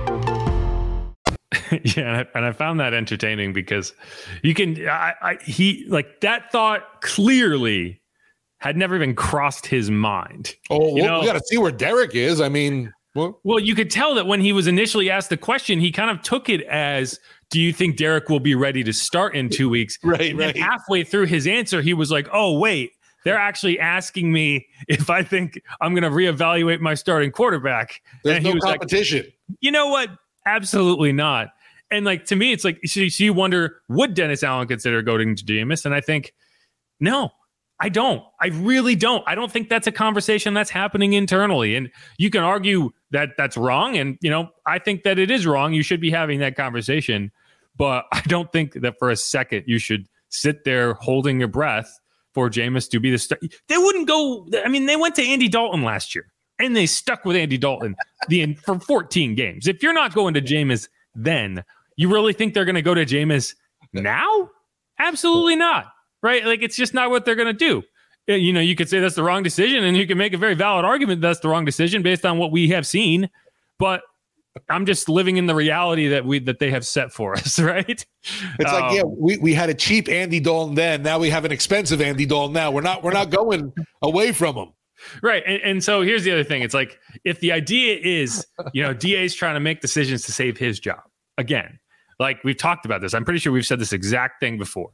yeah, 1.83 2.03
and 2.03 2.17
I, 2.17 2.25
and 2.35 2.45
I, 2.45 2.51
found 2.51 2.79
that 2.79 2.93
entertaining 2.93 3.53
because 3.53 3.93
you 4.43 4.53
can, 4.53 4.87
I, 4.87 5.13
I, 5.21 5.37
he 5.43 5.85
like 5.87 6.21
that 6.21 6.51
thought 6.51 7.01
clearly 7.01 8.01
had 8.59 8.77
never 8.77 8.95
even 8.95 9.15
crossed 9.15 9.65
his 9.65 9.89
mind. 9.89 10.55
Oh, 10.69 10.95
you 10.95 11.03
well, 11.03 11.13
know? 11.13 11.19
we 11.21 11.25
got 11.25 11.33
to 11.33 11.43
see 11.45 11.57
where 11.57 11.71
Derek 11.71 12.13
is. 12.13 12.41
I 12.41 12.49
mean, 12.49 12.93
well, 13.15 13.39
well, 13.43 13.59
you 13.59 13.75
could 13.75 13.89
tell 13.89 14.15
that 14.15 14.27
when 14.27 14.39
he 14.39 14.53
was 14.53 14.67
initially 14.67 15.09
asked 15.09 15.29
the 15.29 15.37
question, 15.37 15.79
he 15.79 15.91
kind 15.91 16.09
of 16.11 16.21
took 16.21 16.47
it 16.47 16.61
as, 16.63 17.19
"Do 17.49 17.59
you 17.59 17.73
think 17.73 17.97
Derek 17.97 18.29
will 18.29 18.39
be 18.39 18.55
ready 18.55 18.83
to 18.83 18.93
start 18.93 19.35
in 19.35 19.49
two 19.49 19.69
weeks?" 19.69 19.97
right, 20.03 20.31
and 20.31 20.39
right. 20.39 20.57
halfway 20.57 21.03
through 21.03 21.25
his 21.25 21.47
answer, 21.47 21.81
he 21.81 21.93
was 21.93 22.11
like, 22.11 22.27
"Oh, 22.31 22.57
wait." 22.57 22.91
They're 23.23 23.37
actually 23.37 23.79
asking 23.79 24.33
me 24.33 24.65
if 24.87 25.11
I 25.11 25.21
think 25.21 25.61
I'm 25.79 25.93
going 25.93 26.01
to 26.03 26.09
reevaluate 26.09 26.79
my 26.79 26.95
starting 26.95 27.29
quarterback. 27.29 28.01
There's 28.23 28.43
and 28.43 28.55
no 28.55 28.59
competition. 28.59 29.19
Like, 29.19 29.57
you 29.59 29.69
know 29.69 29.89
what? 29.89 30.09
Absolutely 30.47 31.11
not. 31.11 31.49
And 31.91 32.05
like 32.05 32.25
to 32.25 32.35
me, 32.35 32.53
it's 32.53 32.63
like 32.63 32.79
so 32.85 33.01
you 33.01 33.33
wonder 33.33 33.81
would 33.89 34.13
Dennis 34.13 34.43
Allen 34.43 34.67
consider 34.67 35.01
going 35.01 35.35
to 35.35 35.43
Jameis? 35.43 35.85
And 35.85 35.93
I 35.93 36.01
think 36.01 36.33
no, 36.99 37.31
I 37.79 37.89
don't. 37.89 38.23
I 38.39 38.47
really 38.47 38.95
don't. 38.95 39.23
I 39.27 39.35
don't 39.35 39.51
think 39.51 39.67
that's 39.67 39.87
a 39.87 39.91
conversation 39.91 40.53
that's 40.53 40.69
happening 40.69 41.13
internally. 41.13 41.75
And 41.75 41.89
you 42.17 42.29
can 42.29 42.43
argue 42.43 42.91
that 43.09 43.31
that's 43.37 43.57
wrong. 43.57 43.97
And 43.97 44.17
you 44.21 44.29
know, 44.29 44.49
I 44.65 44.79
think 44.79 45.03
that 45.03 45.19
it 45.19 45.31
is 45.31 45.45
wrong. 45.45 45.73
You 45.73 45.83
should 45.83 45.99
be 45.99 46.11
having 46.11 46.39
that 46.39 46.55
conversation. 46.55 47.31
But 47.75 48.05
I 48.13 48.21
don't 48.21 48.51
think 48.51 48.73
that 48.81 48.95
for 48.99 49.09
a 49.09 49.15
second 49.15 49.63
you 49.67 49.79
should 49.79 50.07
sit 50.29 50.63
there 50.63 50.93
holding 50.93 51.39
your 51.39 51.49
breath 51.49 51.99
for 52.33 52.49
Jameis 52.49 52.89
to 52.91 52.99
be 52.99 53.11
the 53.11 53.17
star. 53.17 53.37
They 53.67 53.77
wouldn't 53.77 54.07
go. 54.07 54.47
I 54.63 54.69
mean, 54.69 54.85
they 54.85 54.95
went 54.95 55.15
to 55.15 55.23
Andy 55.23 55.49
Dalton 55.49 55.83
last 55.83 56.15
year 56.15 56.27
and 56.59 56.75
they 56.75 56.85
stuck 56.85 57.25
with 57.25 57.35
Andy 57.35 57.57
Dalton 57.57 57.95
the 58.29 58.53
for 58.55 58.79
14 58.79 59.35
games. 59.35 59.67
If 59.67 59.83
you're 59.83 59.93
not 59.93 60.13
going 60.13 60.33
to 60.35 60.41
Jameis 60.41 60.87
then, 61.15 61.63
you 61.95 62.11
really 62.11 62.33
think 62.33 62.53
they're 62.53 62.65
going 62.65 62.75
to 62.75 62.81
go 62.81 62.93
to 62.93 63.05
Jameis 63.05 63.55
now? 63.93 64.49
Absolutely 64.99 65.55
not. 65.55 65.85
Right? 66.23 66.45
Like 66.45 66.61
it's 66.61 66.75
just 66.75 66.93
not 66.93 67.09
what 67.09 67.25
they're 67.25 67.35
going 67.35 67.47
to 67.47 67.53
do. 67.53 67.83
Uh, 68.29 68.33
you 68.33 68.53
know, 68.53 68.59
you 68.59 68.75
could 68.75 68.89
say 68.89 68.99
that's 68.99 69.15
the 69.15 69.23
wrong 69.23 69.41
decision, 69.41 69.83
and 69.83 69.97
you 69.97 70.05
can 70.05 70.17
make 70.17 70.33
a 70.33 70.37
very 70.37 70.53
valid 70.53 70.85
argument 70.85 71.21
that's 71.21 71.39
the 71.39 71.49
wrong 71.49 71.65
decision 71.65 72.03
based 72.03 72.25
on 72.25 72.37
what 72.37 72.51
we 72.51 72.69
have 72.69 72.85
seen. 72.85 73.29
But 73.79 74.01
I'm 74.69 74.85
just 74.85 75.09
living 75.09 75.37
in 75.37 75.47
the 75.47 75.55
reality 75.55 76.09
that 76.09 76.25
we 76.25 76.39
that 76.39 76.59
they 76.59 76.69
have 76.71 76.85
set 76.85 77.11
for 77.11 77.33
us, 77.37 77.59
right? 77.59 78.05
It's 78.59 78.71
um, 78.71 78.81
like, 78.81 78.95
yeah, 78.95 79.03
we, 79.03 79.37
we 79.37 79.53
had 79.53 79.69
a 79.69 79.73
cheap 79.73 80.09
Andy 80.09 80.39
Dalton 80.39 80.75
then. 80.75 81.01
Now 81.01 81.19
we 81.19 81.29
have 81.29 81.45
an 81.45 81.51
expensive 81.51 82.01
Andy 82.01 82.25
Dalton. 82.25 82.53
Now 82.53 82.71
we're 82.71 82.81
not 82.81 83.03
we're 83.03 83.13
not 83.13 83.29
going 83.29 83.73
away 84.01 84.31
from 84.31 84.55
him. 84.55 84.73
Right. 85.23 85.43
And, 85.45 85.61
and 85.63 85.83
so 85.83 86.01
here's 86.01 86.23
the 86.23 86.31
other 86.31 86.43
thing. 86.43 86.61
It's 86.61 86.73
like 86.73 86.99
if 87.23 87.39
the 87.39 87.51
idea 87.51 87.97
is, 88.01 88.45
you 88.73 88.83
know, 88.83 88.93
DA's 88.93 89.33
trying 89.33 89.55
to 89.55 89.59
make 89.59 89.81
decisions 89.81 90.23
to 90.25 90.31
save 90.31 90.57
his 90.57 90.79
job, 90.79 91.01
again, 91.37 91.79
like 92.21 92.43
we've 92.43 92.57
talked 92.57 92.85
about 92.85 93.01
this. 93.01 93.13
I'm 93.13 93.25
pretty 93.25 93.39
sure 93.39 93.51
we've 93.51 93.65
said 93.65 93.79
this 93.79 93.91
exact 93.91 94.39
thing 94.39 94.57
before. 94.57 94.91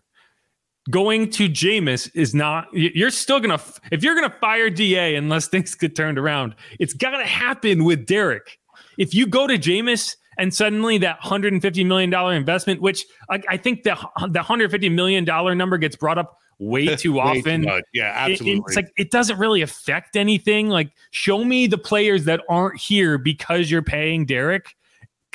Going 0.89 1.29
to 1.31 1.49
Jameis 1.49 2.09
is 2.15 2.33
not, 2.33 2.69
you're 2.71 3.11
still 3.11 3.41
going 3.41 3.57
to, 3.57 3.63
if 3.91 4.01
you're 4.03 4.15
going 4.15 4.29
to 4.29 4.35
fire 4.39 4.69
DA 4.69 5.15
unless 5.15 5.47
things 5.49 5.75
get 5.75 5.95
turned 5.95 6.17
around, 6.17 6.55
it's 6.79 6.93
got 6.93 7.11
to 7.11 7.25
happen 7.25 7.83
with 7.83 8.05
Derek. 8.05 8.57
If 8.97 9.13
you 9.13 9.27
go 9.27 9.45
to 9.45 9.57
Jameis 9.57 10.15
and 10.37 10.53
suddenly 10.53 10.97
that 10.99 11.19
$150 11.21 11.85
million 11.85 12.13
investment, 12.33 12.81
which 12.81 13.05
I, 13.29 13.41
I 13.49 13.57
think 13.57 13.83
the, 13.83 13.95
the 14.29 14.39
$150 14.39 14.91
million 14.91 15.25
number 15.57 15.77
gets 15.77 15.97
brought 15.97 16.17
up 16.17 16.37
way 16.59 16.95
too 16.95 17.13
way 17.13 17.19
often. 17.21 17.63
Too 17.63 17.81
yeah, 17.93 18.13
absolutely. 18.15 18.59
It, 18.59 18.63
it's 18.67 18.75
like 18.77 18.93
it 18.97 19.11
doesn't 19.11 19.37
really 19.37 19.61
affect 19.61 20.15
anything. 20.15 20.69
Like, 20.69 20.91
show 21.11 21.43
me 21.43 21.67
the 21.67 21.77
players 21.77 22.23
that 22.25 22.41
aren't 22.47 22.79
here 22.79 23.17
because 23.17 23.69
you're 23.69 23.81
paying 23.81 24.25
Derek 24.25 24.73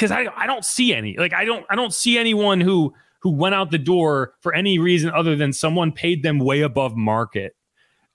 because 0.02 0.10
I 0.10 0.26
I 0.36 0.46
don't 0.46 0.64
see 0.64 0.92
any. 0.92 1.16
Like 1.16 1.32
I 1.32 1.44
don't 1.44 1.64
I 1.70 1.76
don't 1.76 1.94
see 1.94 2.18
anyone 2.18 2.60
who 2.60 2.92
who 3.20 3.30
went 3.30 3.54
out 3.54 3.70
the 3.70 3.78
door 3.78 4.34
for 4.40 4.52
any 4.52 4.80
reason 4.80 5.10
other 5.10 5.36
than 5.36 5.52
someone 5.52 5.92
paid 5.92 6.24
them 6.24 6.40
way 6.40 6.62
above 6.62 6.96
market. 6.96 7.54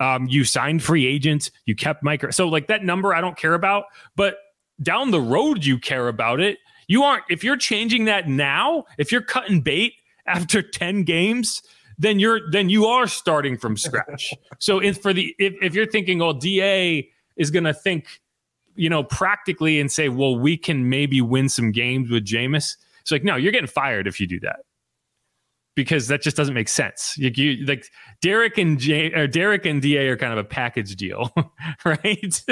Um, 0.01 0.27
you 0.27 0.43
signed 0.43 0.83
free 0.83 1.07
agents, 1.07 1.49
you 1.65 1.75
kept 1.75 2.03
micro. 2.03 2.29
So 2.29 2.49
like 2.49 2.67
that 2.67 2.83
number, 2.83 3.15
I 3.15 3.21
don't 3.21 3.37
care 3.37 3.53
about, 3.53 3.85
but 4.15 4.35
down 4.83 5.09
the 5.11 5.21
road, 5.21 5.65
you 5.65 5.79
care 5.79 6.07
about 6.07 6.39
it. 6.39 6.59
You 6.87 7.03
aren't, 7.03 7.23
if 7.29 7.43
you're 7.43 7.57
changing 7.57 8.05
that 8.05 8.27
now, 8.27 8.85
if 8.99 9.11
you're 9.11 9.23
cutting 9.23 9.61
bait 9.61 9.93
after 10.27 10.61
10 10.71 11.03
games, 11.03 11.63
then 11.97 12.19
you're, 12.19 12.41
then 12.51 12.69
you 12.69 12.85
are 12.85 13.07
starting 13.07 13.57
from 13.57 13.75
scratch. 13.75 14.35
so 14.59 14.77
if 14.77 15.01
for 15.01 15.13
the, 15.13 15.33
if, 15.39 15.55
if 15.63 15.73
you're 15.73 15.87
thinking, 15.87 16.21
oh, 16.21 16.33
DA 16.33 17.09
is 17.35 17.49
going 17.49 17.63
to 17.63 17.73
think, 17.73 18.21
you 18.77 18.89
know, 18.89 19.03
practically 19.03 19.79
and 19.79 19.91
say, 19.91 20.09
well, 20.09 20.37
we 20.37 20.57
can 20.57 20.89
maybe 20.89 21.21
win 21.21 21.49
some 21.49 21.71
games 21.71 22.09
with 22.09 22.25
Jameis. 22.25 22.75
It's 23.01 23.11
like, 23.11 23.23
no, 23.23 23.35
you're 23.35 23.51
getting 23.51 23.67
fired 23.67 24.07
if 24.07 24.19
you 24.19 24.27
do 24.27 24.39
that 24.41 24.57
because 25.77 26.07
that 26.07 26.21
just 26.21 26.35
doesn't 26.35 26.55
make 26.55 26.67
sense. 26.67 27.13
You, 27.17 27.31
you, 27.33 27.65
like 27.65 27.85
Derek 28.21 28.57
and 28.57 28.79
J, 28.79 29.13
or 29.13 29.27
Derek 29.27 29.65
and 29.65 29.81
Da 29.81 30.09
are 30.09 30.17
kind 30.17 30.33
of 30.33 30.39
a 30.39 30.43
package 30.43 30.95
deal, 30.95 31.31
right? 31.85 32.43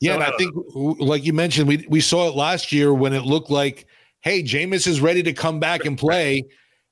Yeah, 0.00 0.12
So, 0.12 0.14
and 0.14 0.22
I 0.22 0.36
think, 0.36 0.54
like 0.74 1.24
you 1.24 1.32
mentioned, 1.32 1.68
we 1.68 1.86
we 1.88 2.00
saw 2.00 2.28
it 2.28 2.34
last 2.34 2.72
year 2.72 2.92
when 2.92 3.12
it 3.12 3.24
looked 3.24 3.50
like, 3.50 3.86
hey, 4.20 4.42
Jameis 4.42 4.86
is 4.86 5.00
ready 5.00 5.22
to 5.22 5.32
come 5.32 5.60
back 5.60 5.86
and 5.86 5.96
play, 5.96 6.42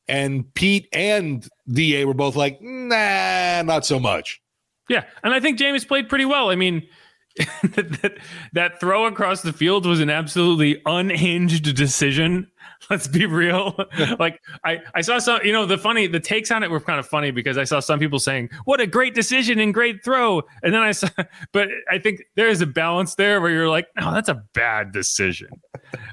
and 0.08 0.52
Pete 0.54 0.88
and 0.92 1.46
Da 1.70 2.04
were 2.04 2.14
both 2.14 2.36
like, 2.36 2.58
nah, 2.62 3.62
not 3.62 3.84
so 3.84 3.98
much. 3.98 4.40
Yeah, 4.88 5.04
and 5.22 5.34
I 5.34 5.40
think 5.40 5.58
Jameis 5.58 5.86
played 5.86 6.08
pretty 6.08 6.24
well. 6.24 6.50
I 6.50 6.54
mean, 6.54 6.86
that, 7.62 8.18
that 8.52 8.80
throw 8.80 9.06
across 9.06 9.42
the 9.42 9.52
field 9.52 9.86
was 9.86 10.00
an 10.00 10.10
absolutely 10.10 10.82
unhinged 10.86 11.74
decision. 11.74 12.50
Let's 12.90 13.08
be 13.08 13.26
real. 13.26 13.74
like 14.18 14.40
I, 14.64 14.80
I 14.94 15.00
saw 15.02 15.18
some, 15.18 15.40
you 15.44 15.52
know, 15.52 15.66
the 15.66 15.78
funny, 15.78 16.06
the 16.06 16.20
takes 16.20 16.50
on 16.50 16.62
it 16.62 16.70
were 16.70 16.80
kind 16.80 16.98
of 16.98 17.06
funny 17.06 17.30
because 17.30 17.58
I 17.58 17.64
saw 17.64 17.80
some 17.80 17.98
people 17.98 18.18
saying, 18.18 18.50
"What 18.64 18.80
a 18.80 18.86
great 18.86 19.14
decision 19.14 19.58
and 19.58 19.72
great 19.72 20.04
throw," 20.04 20.42
and 20.62 20.74
then 20.74 20.82
I 20.82 20.92
saw, 20.92 21.08
but 21.52 21.68
I 21.90 21.98
think 21.98 22.22
there 22.34 22.48
is 22.48 22.60
a 22.60 22.66
balance 22.66 23.14
there 23.14 23.40
where 23.40 23.50
you're 23.50 23.68
like, 23.68 23.86
"No, 23.98 24.12
that's 24.12 24.28
a 24.28 24.42
bad 24.54 24.92
decision." 24.92 25.48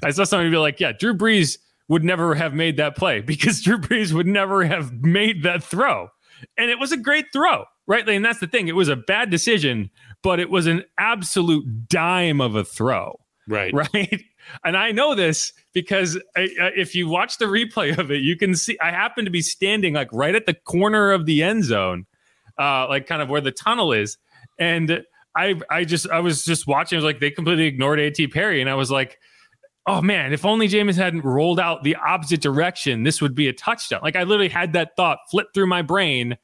I 0.04 0.10
saw 0.10 0.24
somebody 0.24 0.50
be 0.50 0.56
like, 0.56 0.80
"Yeah, 0.80 0.92
Drew 0.92 1.14
Brees 1.14 1.58
would 1.88 2.04
never 2.04 2.34
have 2.34 2.54
made 2.54 2.76
that 2.76 2.96
play 2.96 3.20
because 3.20 3.60
Drew 3.60 3.78
Brees 3.78 4.12
would 4.12 4.26
never 4.26 4.64
have 4.64 4.92
made 4.92 5.42
that 5.42 5.62
throw." 5.62 6.08
And 6.56 6.70
it 6.70 6.78
was 6.78 6.92
a 6.92 6.96
great 6.96 7.26
throw, 7.32 7.64
right? 7.86 8.08
And 8.08 8.24
that's 8.24 8.40
the 8.40 8.46
thing. 8.46 8.68
It 8.68 8.76
was 8.76 8.88
a 8.88 8.96
bad 8.96 9.30
decision, 9.30 9.90
but 10.22 10.40
it 10.40 10.50
was 10.50 10.66
an 10.66 10.84
absolute 10.98 11.88
dime 11.88 12.40
of 12.40 12.54
a 12.54 12.64
throw. 12.64 13.18
Right. 13.48 13.72
Right. 13.94 14.22
And 14.64 14.76
I 14.76 14.90
know 14.90 15.14
this 15.14 15.52
because 15.72 16.16
I, 16.36 16.40
I- 16.60 16.72
if 16.76 16.94
you 16.94 17.08
watch 17.08 17.38
the 17.38 17.44
replay 17.44 17.96
of 17.96 18.10
it, 18.10 18.22
you 18.22 18.36
can 18.36 18.54
see 18.56 18.76
I 18.80 18.90
happen 18.90 19.24
to 19.24 19.30
be 19.30 19.42
standing 19.42 19.94
like 19.94 20.08
right 20.12 20.34
at 20.34 20.46
the 20.46 20.54
corner 20.54 21.12
of 21.12 21.26
the 21.26 21.42
end 21.42 21.64
zone, 21.64 22.06
uh, 22.58 22.88
like 22.88 23.06
kind 23.06 23.22
of 23.22 23.28
where 23.28 23.40
the 23.40 23.52
tunnel 23.52 23.92
is. 23.92 24.18
And 24.58 25.04
I, 25.36 25.60
I 25.70 25.84
just, 25.84 26.08
I 26.10 26.18
was 26.20 26.44
just 26.44 26.66
watching. 26.66 26.96
I 26.96 26.98
was 26.98 27.04
like, 27.04 27.20
they 27.20 27.30
completely 27.30 27.66
ignored 27.66 28.00
A.T. 28.00 28.26
Perry, 28.28 28.60
and 28.60 28.68
I 28.68 28.74
was 28.74 28.90
like, 28.90 29.18
oh 29.86 30.02
man, 30.02 30.32
if 30.32 30.44
only 30.44 30.68
Jameis 30.68 30.96
hadn't 30.96 31.24
rolled 31.24 31.60
out 31.60 31.84
the 31.84 31.94
opposite 31.96 32.40
direction, 32.40 33.02
this 33.04 33.20
would 33.22 33.34
be 33.34 33.46
a 33.48 33.52
touchdown. 33.52 34.00
Like 34.02 34.16
I 34.16 34.24
literally 34.24 34.48
had 34.48 34.72
that 34.72 34.96
thought 34.96 35.18
flip 35.30 35.48
through 35.54 35.66
my 35.68 35.82
brain 35.82 36.36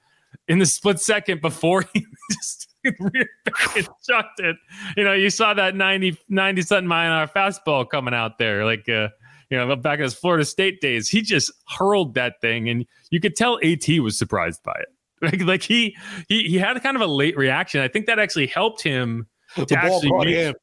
in 0.48 0.58
the 0.58 0.66
split 0.66 1.00
second 1.00 1.40
before 1.40 1.84
he 1.94 2.06
just 2.30 2.68
reared 3.00 3.28
back 3.44 3.76
and 3.76 3.88
chucked 4.08 4.40
it. 4.40 4.56
You 4.96 5.04
know, 5.04 5.12
you 5.12 5.30
saw 5.30 5.54
that 5.54 5.74
90, 5.74 6.18
90 6.28 6.62
something 6.62 6.86
mile 6.86 7.12
an 7.12 7.18
hour 7.18 7.26
fastball 7.26 7.88
coming 7.88 8.14
out 8.14 8.38
there, 8.38 8.64
like 8.64 8.88
uh, 8.88 9.08
you 9.50 9.56
know, 9.56 9.76
back 9.76 9.98
in 9.98 10.04
his 10.04 10.14
Florida 10.14 10.44
State 10.44 10.80
days. 10.80 11.08
He 11.08 11.22
just 11.22 11.52
hurled 11.68 12.14
that 12.14 12.40
thing, 12.40 12.68
and 12.68 12.86
you 13.10 13.20
could 13.20 13.36
tell 13.36 13.58
A.T. 13.62 14.00
was 14.00 14.18
surprised 14.18 14.62
by 14.62 14.74
it. 14.74 14.88
Like, 15.22 15.40
like 15.40 15.62
he 15.62 15.96
he 16.28 16.42
he 16.42 16.58
had 16.58 16.80
kind 16.82 16.94
of 16.94 17.00
a 17.00 17.06
late 17.06 17.38
reaction. 17.38 17.80
I 17.80 17.88
think 17.88 18.04
that 18.04 18.18
actually 18.18 18.48
helped 18.48 18.82
him 18.82 19.26
to 19.54 19.64
The 19.64 19.76
ball 19.76 19.96
actually 19.96 20.12
make- 20.26 20.34
him. 20.34 20.54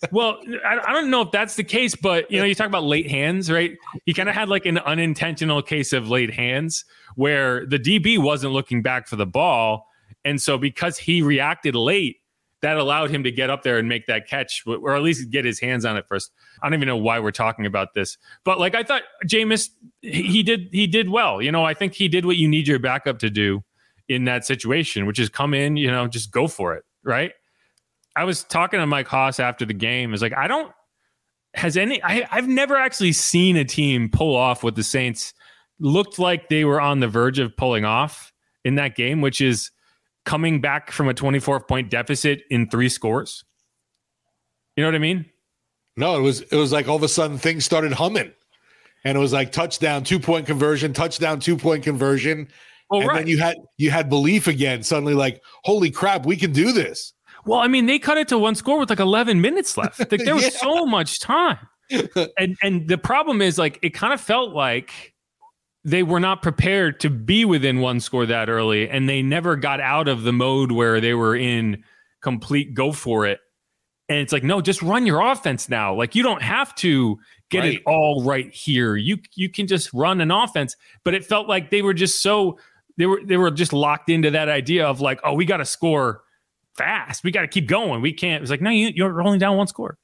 well, 0.12 0.40
I, 0.64 0.78
I 0.86 0.92
don't 0.92 1.10
know 1.10 1.22
if 1.22 1.30
that's 1.30 1.56
the 1.56 1.64
case, 1.64 1.94
but 1.94 2.30
you 2.30 2.38
know, 2.38 2.44
you 2.44 2.54
talk 2.54 2.66
about 2.66 2.84
late 2.84 3.10
hands, 3.10 3.50
right? 3.50 3.76
He 4.06 4.14
kind 4.14 4.28
of 4.28 4.34
had 4.34 4.48
like 4.48 4.64
an 4.64 4.78
unintentional 4.78 5.60
case 5.60 5.92
of 5.92 6.08
late 6.08 6.32
hands 6.32 6.84
where 7.16 7.66
the 7.66 7.78
DB 7.78 8.18
wasn't 8.18 8.52
looking 8.52 8.80
back 8.80 9.08
for 9.08 9.16
the 9.16 9.26
ball, 9.26 9.86
and 10.28 10.40
so 10.40 10.58
because 10.58 10.98
he 10.98 11.22
reacted 11.22 11.74
late, 11.74 12.16
that 12.60 12.76
allowed 12.76 13.10
him 13.10 13.22
to 13.22 13.30
get 13.30 13.50
up 13.50 13.62
there 13.62 13.78
and 13.78 13.88
make 13.88 14.06
that 14.06 14.26
catch, 14.26 14.64
or 14.66 14.96
at 14.96 15.02
least 15.02 15.30
get 15.30 15.44
his 15.44 15.60
hands 15.60 15.84
on 15.84 15.96
it 15.96 16.06
first. 16.08 16.32
I 16.60 16.66
don't 16.66 16.74
even 16.74 16.88
know 16.88 16.96
why 16.96 17.20
we're 17.20 17.30
talking 17.30 17.66
about 17.66 17.94
this, 17.94 18.18
but 18.44 18.58
like 18.58 18.74
I 18.74 18.82
thought, 18.82 19.02
Jameis, 19.24 19.70
he 20.02 20.42
did 20.42 20.68
he 20.72 20.86
did 20.86 21.08
well. 21.08 21.40
You 21.40 21.52
know, 21.52 21.64
I 21.64 21.74
think 21.74 21.94
he 21.94 22.08
did 22.08 22.24
what 22.24 22.36
you 22.36 22.48
need 22.48 22.66
your 22.66 22.78
backup 22.78 23.20
to 23.20 23.30
do 23.30 23.62
in 24.08 24.24
that 24.24 24.44
situation, 24.44 25.06
which 25.06 25.18
is 25.18 25.28
come 25.28 25.54
in, 25.54 25.76
you 25.76 25.90
know, 25.90 26.08
just 26.08 26.32
go 26.32 26.48
for 26.48 26.74
it, 26.74 26.84
right? 27.04 27.32
I 28.16 28.24
was 28.24 28.42
talking 28.42 28.80
to 28.80 28.86
Mike 28.86 29.06
Hoss 29.06 29.38
after 29.38 29.64
the 29.64 29.74
game. 29.74 30.12
Is 30.12 30.22
like, 30.22 30.36
I 30.36 30.48
don't 30.48 30.72
has 31.54 31.76
any. 31.76 32.02
I, 32.02 32.26
I've 32.30 32.48
never 32.48 32.76
actually 32.76 33.12
seen 33.12 33.56
a 33.56 33.64
team 33.64 34.08
pull 34.10 34.34
off 34.34 34.64
what 34.64 34.74
the 34.74 34.82
Saints 34.82 35.32
looked 35.78 36.18
like 36.18 36.48
they 36.48 36.64
were 36.64 36.80
on 36.80 36.98
the 36.98 37.08
verge 37.08 37.38
of 37.38 37.56
pulling 37.56 37.84
off 37.84 38.32
in 38.64 38.74
that 38.74 38.96
game, 38.96 39.20
which 39.20 39.40
is 39.40 39.70
coming 40.28 40.60
back 40.60 40.90
from 40.90 41.08
a 41.08 41.14
24 41.14 41.60
point 41.60 41.90
deficit 41.90 42.42
in 42.50 42.68
three 42.68 42.90
scores. 42.90 43.44
You 44.76 44.82
know 44.84 44.88
what 44.88 44.94
I 44.94 44.98
mean? 44.98 45.24
No, 45.96 46.16
it 46.18 46.20
was 46.20 46.42
it 46.42 46.54
was 46.56 46.70
like 46.70 46.86
all 46.86 46.96
of 46.96 47.02
a 47.02 47.08
sudden 47.08 47.38
things 47.38 47.64
started 47.64 47.92
humming, 47.92 48.30
and 49.04 49.16
it 49.16 49.20
was 49.20 49.32
like 49.32 49.50
touchdown, 49.52 50.04
two 50.04 50.20
point 50.20 50.46
conversion, 50.46 50.92
touchdown, 50.92 51.40
two 51.40 51.56
point 51.56 51.82
conversion, 51.82 52.48
Oh, 52.90 53.00
and 53.00 53.08
right. 53.08 53.18
then 53.18 53.26
you 53.26 53.38
had 53.38 53.56
you 53.78 53.90
had 53.90 54.08
belief 54.08 54.46
again. 54.46 54.82
Suddenly, 54.82 55.14
like 55.14 55.42
holy 55.64 55.90
crap, 55.90 56.24
we 56.26 56.36
can 56.36 56.52
do 56.52 56.72
this. 56.72 57.12
Well, 57.46 57.58
I 57.60 57.66
mean, 57.68 57.86
they 57.86 57.98
cut 57.98 58.18
it 58.18 58.28
to 58.28 58.38
one 58.38 58.54
score 58.54 58.78
with 58.78 58.90
like 58.90 58.98
11 59.00 59.40
minutes 59.40 59.76
left. 59.78 59.98
Like 59.98 60.24
there 60.24 60.34
was 60.34 60.42
Yeah. 60.44 60.50
so 60.50 60.84
much 60.86 61.18
time. 61.20 61.58
and 61.90 62.54
and 62.62 62.86
the 62.88 62.98
problem 62.98 63.40
is 63.40 63.58
like 63.58 63.78
it 63.82 63.90
kind 63.94 64.12
of 64.12 64.20
felt 64.20 64.52
like 64.54 65.14
they 65.84 66.02
were 66.02 66.20
not 66.20 66.42
prepared 66.42 67.00
to 67.00 67.10
be 67.10 67.44
within 67.44 67.80
one 67.80 68.00
score 68.00 68.26
that 68.26 68.48
early 68.48 68.88
and 68.88 69.08
they 69.08 69.22
never 69.22 69.56
got 69.56 69.80
out 69.80 70.08
of 70.08 70.22
the 70.22 70.32
mode 70.32 70.72
where 70.72 71.00
they 71.00 71.14
were 71.14 71.36
in 71.36 71.82
complete 72.20 72.74
go 72.74 72.92
for 72.92 73.26
it. 73.26 73.40
And 74.08 74.18
it's 74.18 74.32
like, 74.32 74.42
no, 74.42 74.60
just 74.60 74.82
run 74.82 75.06
your 75.06 75.20
offense 75.20 75.68
now. 75.68 75.94
Like 75.94 76.14
you 76.14 76.22
don't 76.22 76.42
have 76.42 76.74
to 76.76 77.18
get 77.50 77.64
it 77.64 77.82
all 77.86 78.24
right 78.24 78.52
here. 78.52 78.96
You 78.96 79.18
you 79.34 79.50
can 79.50 79.66
just 79.66 79.92
run 79.92 80.20
an 80.20 80.30
offense. 80.30 80.76
But 81.04 81.14
it 81.14 81.24
felt 81.24 81.48
like 81.48 81.70
they 81.70 81.82
were 81.82 81.94
just 81.94 82.22
so 82.22 82.58
they 82.96 83.06
were 83.06 83.20
they 83.24 83.36
were 83.36 83.50
just 83.50 83.72
locked 83.72 84.08
into 84.08 84.30
that 84.30 84.48
idea 84.48 84.86
of 84.86 85.00
like, 85.00 85.20
oh, 85.24 85.34
we 85.34 85.44
got 85.44 85.58
to 85.58 85.64
score 85.64 86.22
fast. 86.76 87.22
We 87.22 87.30
got 87.30 87.42
to 87.42 87.48
keep 87.48 87.68
going. 87.68 88.00
We 88.00 88.12
can't. 88.12 88.42
It's 88.42 88.50
like, 88.50 88.62
no, 88.62 88.70
you, 88.70 88.90
you're 88.94 89.22
only 89.22 89.38
down 89.38 89.56
one 89.56 89.66
score. 89.66 89.98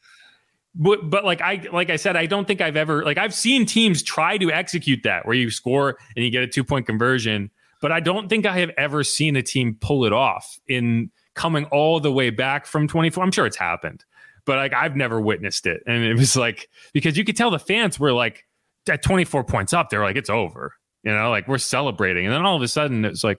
But, 0.76 1.08
but 1.08 1.24
like 1.24 1.40
I 1.40 1.66
like 1.72 1.90
I 1.90 1.96
said, 1.96 2.16
I 2.16 2.26
don't 2.26 2.46
think 2.46 2.60
I've 2.60 2.76
ever 2.76 3.04
like 3.04 3.16
I've 3.16 3.34
seen 3.34 3.64
teams 3.64 4.02
try 4.02 4.38
to 4.38 4.50
execute 4.50 5.04
that 5.04 5.24
where 5.24 5.36
you 5.36 5.50
score 5.50 5.98
and 6.16 6.24
you 6.24 6.30
get 6.30 6.42
a 6.42 6.48
two 6.48 6.64
point 6.64 6.86
conversion, 6.86 7.50
but 7.80 7.92
I 7.92 8.00
don't 8.00 8.28
think 8.28 8.44
I 8.44 8.58
have 8.58 8.70
ever 8.76 9.04
seen 9.04 9.36
a 9.36 9.42
team 9.42 9.76
pull 9.80 10.04
it 10.04 10.12
off 10.12 10.58
in 10.66 11.10
coming 11.34 11.64
all 11.66 12.00
the 12.00 12.12
way 12.12 12.30
back 12.30 12.66
from 12.66 12.88
24. 12.88 13.22
I'm 13.22 13.30
sure 13.30 13.46
it's 13.46 13.56
happened, 13.56 14.04
but 14.44 14.56
like 14.56 14.72
I've 14.72 14.96
never 14.96 15.20
witnessed 15.20 15.66
it. 15.66 15.82
And 15.86 16.02
it 16.02 16.14
was 16.16 16.34
like 16.34 16.68
because 16.92 17.16
you 17.16 17.24
could 17.24 17.36
tell 17.36 17.52
the 17.52 17.58
fans 17.60 18.00
were 18.00 18.12
like 18.12 18.44
at 18.88 19.02
24 19.02 19.44
points 19.44 19.72
up, 19.72 19.90
they're 19.90 20.02
like, 20.02 20.16
it's 20.16 20.30
over. 20.30 20.74
You 21.02 21.12
know, 21.12 21.30
like 21.30 21.48
we're 21.48 21.58
celebrating. 21.58 22.26
And 22.26 22.34
then 22.34 22.44
all 22.44 22.56
of 22.56 22.62
a 22.62 22.68
sudden 22.68 23.04
it's 23.04 23.22
like, 23.22 23.38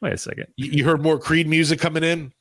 wait 0.00 0.12
a 0.12 0.18
second. 0.18 0.46
You, 0.56 0.84
heard 0.84 1.02
more 1.02 1.18
Creed 1.18 1.48
music 1.48 1.80
coming 1.80 2.04
in. 2.04 2.32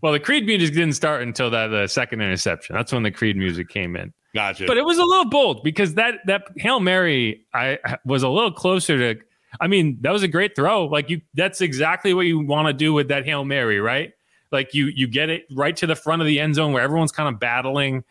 Well, 0.00 0.12
the 0.12 0.20
Creed 0.20 0.46
music 0.46 0.74
didn't 0.74 0.94
start 0.94 1.22
until 1.22 1.50
that 1.50 1.72
uh, 1.72 1.86
second 1.86 2.20
interception. 2.22 2.74
That's 2.74 2.92
when 2.92 3.02
the 3.02 3.10
Creed 3.10 3.36
music 3.36 3.68
came 3.68 3.94
in. 3.96 4.12
Gotcha. 4.34 4.64
But 4.66 4.78
it 4.78 4.84
was 4.84 4.98
a 4.98 5.04
little 5.04 5.26
bold 5.26 5.62
because 5.62 5.94
that 5.94 6.14
that 6.26 6.44
Hail 6.56 6.80
Mary 6.80 7.44
I 7.54 7.78
was 8.04 8.22
a 8.22 8.28
little 8.28 8.50
closer 8.52 9.14
to. 9.14 9.20
I 9.60 9.66
mean, 9.68 9.98
that 10.00 10.12
was 10.12 10.22
a 10.22 10.28
great 10.28 10.56
throw. 10.56 10.86
Like 10.86 11.10
you, 11.10 11.20
that's 11.34 11.60
exactly 11.60 12.14
what 12.14 12.22
you 12.22 12.40
want 12.40 12.68
to 12.68 12.72
do 12.72 12.94
with 12.94 13.08
that 13.08 13.26
Hail 13.26 13.44
Mary, 13.44 13.78
right? 13.80 14.12
Like 14.50 14.72
you 14.74 14.86
you 14.86 15.06
get 15.06 15.28
it 15.28 15.44
right 15.54 15.76
to 15.76 15.86
the 15.86 15.94
front 15.94 16.22
of 16.22 16.26
the 16.26 16.40
end 16.40 16.54
zone 16.54 16.72
where 16.72 16.82
everyone's 16.82 17.12
kind 17.12 17.28
of 17.32 17.38
battling. 17.38 18.02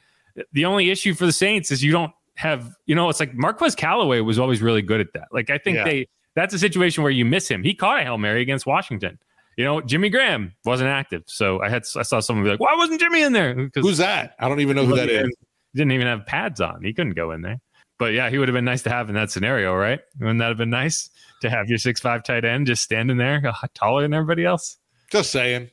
The 0.54 0.65
only 0.65 0.91
issue 0.91 1.13
for 1.15 1.26
the 1.26 1.32
Saints 1.34 1.72
is 1.72 1.84
you 1.84 1.91
don't 1.91 2.12
have, 2.36 2.74
you 2.86 2.96
know, 2.96 3.10
it's 3.10 3.20
like 3.20 3.34
Marquez 3.34 3.76
Callaway 3.76 4.22
was 4.22 4.39
always 4.39 4.62
really 4.62 4.82
good 4.82 5.02
at 5.02 5.13
that. 5.13 5.28
Like 5.32 5.50
I 5.50 5.58
think 5.58 5.78
Yeah. 5.78 5.84
they 5.84 6.08
that's 6.36 6.54
a 6.54 6.60
situation 6.60 7.04
where 7.04 7.12
you 7.12 7.26
miss 7.26 7.48
him. 7.50 7.63
He 7.63 7.74
caught 7.74 8.00
a 8.00 8.04
Hail 8.04 8.17
Mary 8.17 8.41
against 8.41 8.65
Washington. 8.65 9.17
You 9.58 9.66
know, 9.66 9.82
Jimmy 9.82 10.10
Graham 10.10 10.54
wasn't 10.66 10.90
active. 10.90 11.24
So 11.28 11.62
I 11.62 11.70
had 11.70 11.84
I 11.96 12.04
saw 12.04 12.20
someone 12.20 12.44
be 12.46 12.52
like, 12.52 12.60
Why 12.60 12.76
wasn't 12.76 13.00
Jimmy 13.00 13.22
in 13.22 13.34
there? 13.34 13.70
Who's 13.76 13.98
that? 13.98 14.36
I 14.40 14.48
don't 14.48 14.60
even 14.60 14.76
know 14.76 14.86
who 14.86 14.96
that 14.96 15.10
is. 15.10 15.28
he 15.74 15.78
didn't 15.78 15.92
even 15.92 16.08
have 16.08 16.26
pads 16.26 16.62
on. 16.62 16.84
He 16.84 16.94
couldn't 16.94 17.14
go 17.14 17.32
in 17.32 17.42
there. 17.42 17.60
But 18.00 18.14
yeah, 18.14 18.30
he 18.30 18.40
would 18.40 18.48
have 18.48 18.56
been 18.56 18.66
nice 18.66 18.82
to 18.84 18.90
have 18.90 19.10
in 19.10 19.16
that 19.16 19.30
scenario, 19.30 19.76
right? 19.76 20.00
Wouldn't 20.20 20.40
that 20.40 20.48
have 20.48 20.58
been 20.58 20.72
nice 20.72 21.10
to 21.42 21.50
have 21.50 21.70
your 21.70 21.78
six 21.78 22.00
five 22.00 22.24
tight 22.24 22.46
end 22.46 22.66
just 22.66 22.82
standing 22.82 23.18
there, 23.18 23.42
uh, 23.46 23.68
taller 23.76 24.02
than 24.02 24.14
everybody 24.14 24.44
else? 24.44 24.78
Just 25.12 25.32
saying. 25.32 25.70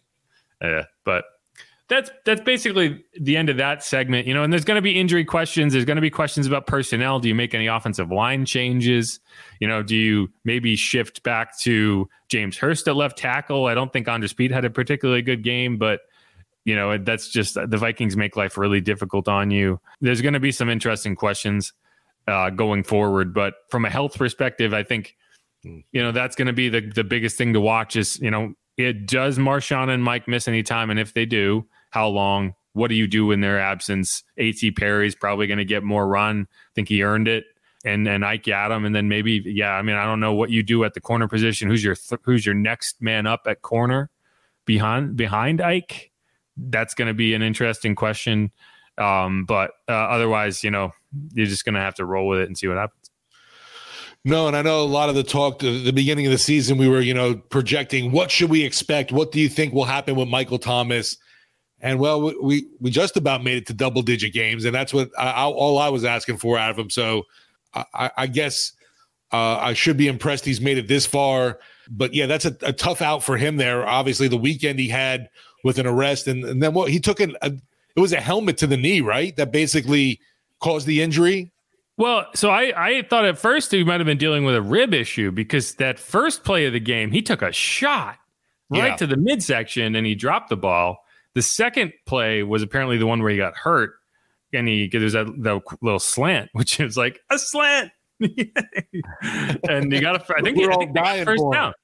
Yeah, 0.61 0.85
but 1.05 1.25
that's 1.89 2.11
that's 2.25 2.43
basically 2.43 3.05
the 3.19 3.37
end 3.37 3.49
of 3.49 3.57
that 3.57 3.83
segment. 3.83 4.27
You 4.27 4.35
know, 4.35 4.43
and 4.43 4.53
there's 4.53 4.65
going 4.65 4.77
to 4.77 4.83
be 4.83 4.99
injury 4.99 5.25
questions. 5.25 5.73
There's 5.73 5.85
going 5.85 5.97
to 5.97 6.03
be 6.03 6.11
questions 6.11 6.47
about 6.47 6.67
personnel. 6.67 7.19
Do 7.19 7.29
you 7.29 7.35
make 7.35 7.55
any 7.55 7.67
offensive 7.67 8.11
line 8.11 8.45
changes? 8.45 9.21
You 9.61 9.69
know, 9.69 9.83
do 9.83 9.97
you 9.97 10.31
maybe 10.45 10.77
shift 10.77 11.23
back 11.23 11.59
to 11.61 12.09
James 12.29 12.59
Hurst 12.59 12.89
at 12.89 12.97
left 12.97 13.17
tackle? 13.17 13.67
I 13.67 13.75
don't 13.75 13.93
think 13.93 14.07
Andrus 14.07 14.35
Peat 14.35 14.51
had 14.51 14.65
a 14.65 14.71
particularly 14.71 15.23
good 15.23 15.43
game, 15.43 15.79
but 15.79 16.01
you 16.65 16.77
know, 16.77 16.99
that's 16.99 17.29
just 17.29 17.55
the 17.55 17.79
Vikings 17.79 18.15
make 18.15 18.37
life 18.37 18.59
really 18.59 18.83
difficult 18.83 19.27
on 19.27 19.51
you. 19.51 19.81
There's 20.03 20.21
going 20.21 20.35
to 20.35 20.41
be 20.41 20.53
some 20.53 20.69
interesting 20.69 21.17
questions 21.17 21.73
uh, 22.27 22.51
going 22.51 22.85
forward, 22.85 23.33
but 23.33 23.55
from 23.71 23.87
a 23.87 23.91
health 23.91 24.19
perspective, 24.19 24.75
I 24.75 24.83
think 24.83 25.17
you 25.63 26.03
know 26.03 26.13
that's 26.13 26.37
going 26.37 26.47
to 26.47 26.53
be 26.53 26.69
the 26.69 26.83
the 26.83 27.05
biggest 27.05 27.39
thing 27.39 27.55
to 27.55 27.61
watch. 27.61 27.97
Is 27.97 28.21
you 28.21 28.31
know, 28.31 28.53
it 28.77 29.07
does 29.07 29.39
Marshon 29.39 29.89
and 29.89 30.05
Mike 30.05 30.29
miss 30.29 30.47
any 30.47 30.63
time, 30.63 30.91
and 30.91 31.01
if 31.01 31.15
they 31.15 31.25
do, 31.25 31.67
how 31.91 32.09
long? 32.09 32.55
What 32.73 32.89
do 32.89 32.95
you 32.95 33.07
do 33.07 33.31
in 33.33 33.41
their 33.41 33.59
absence? 33.59 34.23
A.T. 34.37 34.73
Perry's 34.73 35.15
probably 35.15 35.47
going 35.47 35.59
to 35.59 35.65
get 35.65 35.83
more 35.83 36.07
run. 36.07 36.47
I 36.51 36.73
think 36.75 36.89
he 36.89 37.03
earned 37.03 37.29
it. 37.29 37.45
And 37.85 38.09
and 38.09 38.25
Ike 38.25 38.45
Yiadom, 38.45 38.85
and 38.85 38.95
then 38.95 39.09
maybe 39.09 39.41
yeah. 39.47 39.71
I 39.71 39.83
mean, 39.83 39.95
I 39.95 40.05
don't 40.05 40.19
know 40.19 40.35
what 40.35 40.51
you 40.51 40.65
do 40.65 40.83
at 40.83 40.95
the 40.95 41.01
corner 41.01 41.29
position. 41.29 41.69
Who's 41.69 41.83
your 41.83 41.95
th- 41.95 42.21
who's 42.25 42.45
your 42.45 42.57
next 42.57 43.01
man 43.01 43.25
up 43.27 43.43
at 43.47 43.63
corner 43.63 44.11
behind 44.65 45.17
behind 45.17 45.61
Ike? 45.61 46.11
That's 46.57 46.95
going 46.95 47.07
to 47.07 47.15
be 47.15 47.35
an 47.35 47.43
interesting 47.43 47.95
question. 47.95 48.51
Um, 48.99 49.45
but 49.45 49.71
uh, 49.89 49.93
otherwise, 49.93 50.65
you 50.65 50.73
know, 50.73 50.93
you're 51.33 51.47
just 51.47 51.65
going 51.65 51.77
to 51.77 51.81
have 51.81 51.95
to 51.95 52.05
roll 52.05 52.27
with 52.27 52.41
it 52.41 52.49
and 52.49 52.59
see 52.59 52.67
what 52.67 52.77
happens. 52.77 53.11
No, 54.25 54.49
and 54.49 54.57
I 54.57 54.63
know 54.63 54.83
a 54.83 54.85
lot 54.85 55.09
of 55.09 55.15
the 55.15 55.23
talk 55.23 55.61
the 55.61 55.93
beginning 55.93 56.27
of 56.27 56.33
the 56.33 56.39
season, 56.39 56.77
we 56.77 56.89
were, 56.89 57.01
you 57.01 57.15
know, 57.15 57.37
projecting 57.37 58.11
what 58.11 58.31
should 58.31 58.51
we 58.51 58.65
expect? 58.65 59.13
What 59.13 59.31
do 59.31 59.41
you 59.41 59.49
think 59.49 59.73
will 59.73 59.85
happen 59.85 60.17
with 60.17 60.29
Michael 60.29 60.59
Thomas? 60.59 61.17
And 61.81 62.01
well, 62.01 62.21
we 62.43 62.67
we 62.81 62.91
just 62.91 63.17
about 63.17 63.45
made 63.45 63.59
it 63.59 63.67
to 63.67 63.73
double 63.73 64.03
digit 64.03 64.33
games, 64.33 64.65
and 64.65 64.75
that's 64.75 64.93
what 64.93 65.11
I, 65.17 65.45
all 65.45 65.79
I 65.79 65.89
was 65.89 66.05
asking 66.05 66.39
for 66.39 66.59
out 66.59 66.71
of 66.71 66.79
him. 66.79 66.91
So 66.91 67.25
I, 67.73 68.11
I 68.17 68.27
guess 68.27 68.73
uh, 69.33 69.59
I 69.59 69.75
should 69.75 69.97
be 69.97 70.09
impressed 70.09 70.45
he's 70.45 70.61
made 70.61 70.79
it 70.79 70.89
this 70.89 71.07
far. 71.07 71.61
But 71.91 72.15
yeah, 72.15 72.27
that's 72.27 72.45
a, 72.45 72.57
a, 72.63 72.73
tough 72.73 73.01
out 73.01 73.23
for 73.23 73.37
him 73.37 73.57
there. 73.57 73.87
Obviously, 73.87 74.29
the 74.29 74.37
weekend 74.37 74.79
he 74.79 74.89
had 74.89 75.31
with 75.65 75.79
an 75.79 75.87
arrest, 75.87 76.27
and, 76.27 76.45
and 76.45 76.63
then 76.63 76.75
what 76.75 76.91
he 76.91 76.99
took 76.99 77.21
an 77.21 77.37
a, 77.43 77.53
it 77.97 78.01
was 78.01 78.13
a 78.13 78.21
helmet 78.21 78.59
to 78.59 78.67
the 78.67 78.77
knee, 78.77 79.01
right? 79.01 79.35
That 79.37 79.53
basically 79.53 80.21
caused 80.61 80.87
the 80.87 81.03
injury. 81.03 81.51
Well, 81.97 82.27
so 82.35 82.51
I, 82.51 82.73
I 82.77 83.03
thought 83.03 83.25
at 83.25 83.39
first 83.39 83.73
he 83.73 83.83
might 83.83 83.99
have 83.99 84.07
been 84.07 84.19
dealing 84.19 84.45
with 84.45 84.55
a 84.55 84.63
rib 84.63 84.95
issue 84.95 85.33
because 85.33 85.75
that 85.75 85.99
first 85.99 86.45
play 86.45 86.65
of 86.67 86.73
the 86.73 86.81
game, 86.81 87.11
he 87.11 87.23
took 87.23 87.43
a 87.43 87.51
shot 87.51 88.19
right 88.71 88.91
yeah. 88.91 88.97
to 88.97 89.07
the 89.07 89.17
midsection 89.17 89.97
and 89.97 90.07
he 90.07 90.15
dropped 90.15 90.49
the 90.49 90.57
ball. 90.57 91.05
The 91.39 91.43
second 91.43 91.93
play 92.05 92.43
was 92.43 92.65
apparently 92.65 92.99
the 92.99 93.07
one 93.07 93.23
where 93.23 93.31
he 93.31 93.37
got 93.37 93.57
hurt, 93.57 93.93
and 94.53 94.67
he 94.67 94.89
there's 94.89 95.13
that, 95.13 95.27
that 95.45 95.63
little 95.81 96.01
slant, 96.01 96.51
which 96.53 96.81
is 96.81 96.97
like 96.97 97.21
a 97.31 97.39
slant, 97.39 97.93
and 98.21 99.93
he 99.93 100.01
got 100.01 100.17
a. 100.17 100.37
I 100.37 100.43
think, 100.43 100.59
We're 100.59 100.73
I 100.73 100.77
think 100.79 100.99
all 100.99 101.25
first 101.25 101.45
down. 101.53 101.75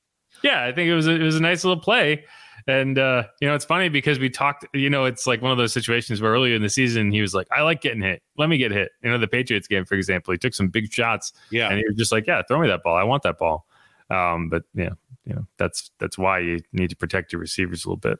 Yeah, 0.42 0.64
I 0.64 0.72
think 0.72 0.88
it 0.88 0.94
was 0.96 1.06
a, 1.06 1.12
it 1.12 1.22
was 1.22 1.36
a 1.36 1.40
nice 1.40 1.62
little 1.62 1.80
play. 1.80 2.24
And 2.66 2.98
uh, 2.98 3.26
you 3.40 3.46
know, 3.46 3.54
it's 3.54 3.64
funny 3.64 3.88
because 3.88 4.18
we 4.18 4.28
talked. 4.28 4.66
You 4.74 4.90
know, 4.90 5.04
it's 5.04 5.24
like 5.24 5.40
one 5.40 5.52
of 5.52 5.56
those 5.56 5.72
situations 5.72 6.20
where 6.20 6.32
earlier 6.32 6.56
in 6.56 6.62
the 6.62 6.68
season 6.68 7.12
he 7.12 7.22
was 7.22 7.32
like, 7.32 7.46
"I 7.52 7.62
like 7.62 7.80
getting 7.80 8.02
hit. 8.02 8.24
Let 8.36 8.48
me 8.48 8.58
get 8.58 8.72
hit." 8.72 8.90
You 9.04 9.10
know, 9.12 9.18
the 9.18 9.28
Patriots 9.28 9.68
game, 9.68 9.84
for 9.84 9.94
example, 9.94 10.32
he 10.32 10.38
took 10.38 10.54
some 10.54 10.66
big 10.66 10.92
shots. 10.92 11.32
Yeah, 11.52 11.68
and 11.68 11.78
he 11.78 11.84
was 11.86 11.94
just 11.94 12.10
like, 12.10 12.26
"Yeah, 12.26 12.42
throw 12.48 12.58
me 12.58 12.66
that 12.66 12.82
ball. 12.82 12.96
I 12.96 13.04
want 13.04 13.22
that 13.22 13.38
ball." 13.38 13.68
Um, 14.10 14.48
but 14.48 14.64
yeah, 14.74 14.94
you 15.24 15.36
know, 15.36 15.46
that's 15.58 15.92
that's 16.00 16.18
why 16.18 16.40
you 16.40 16.58
need 16.72 16.90
to 16.90 16.96
protect 16.96 17.32
your 17.32 17.38
receivers 17.38 17.84
a 17.84 17.88
little 17.88 17.98
bit. 17.98 18.18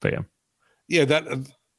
But 0.00 0.14
yeah 0.14 0.22
yeah, 0.92 1.06
that 1.06 1.24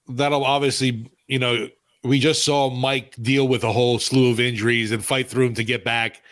that'll 0.07 0.43
obviously, 0.43 1.09
you 1.27 1.37
know, 1.37 1.69
we 2.03 2.19
just 2.19 2.43
saw 2.43 2.71
Mike 2.71 3.15
deal 3.21 3.47
with 3.47 3.63
a 3.63 3.71
whole 3.71 3.99
slew 3.99 4.31
of 4.31 4.39
injuries 4.39 4.91
and 4.91 5.05
fight 5.05 5.29
through 5.29 5.45
them 5.45 5.55
to 5.55 5.63
get 5.63 5.85
back. 5.85 6.23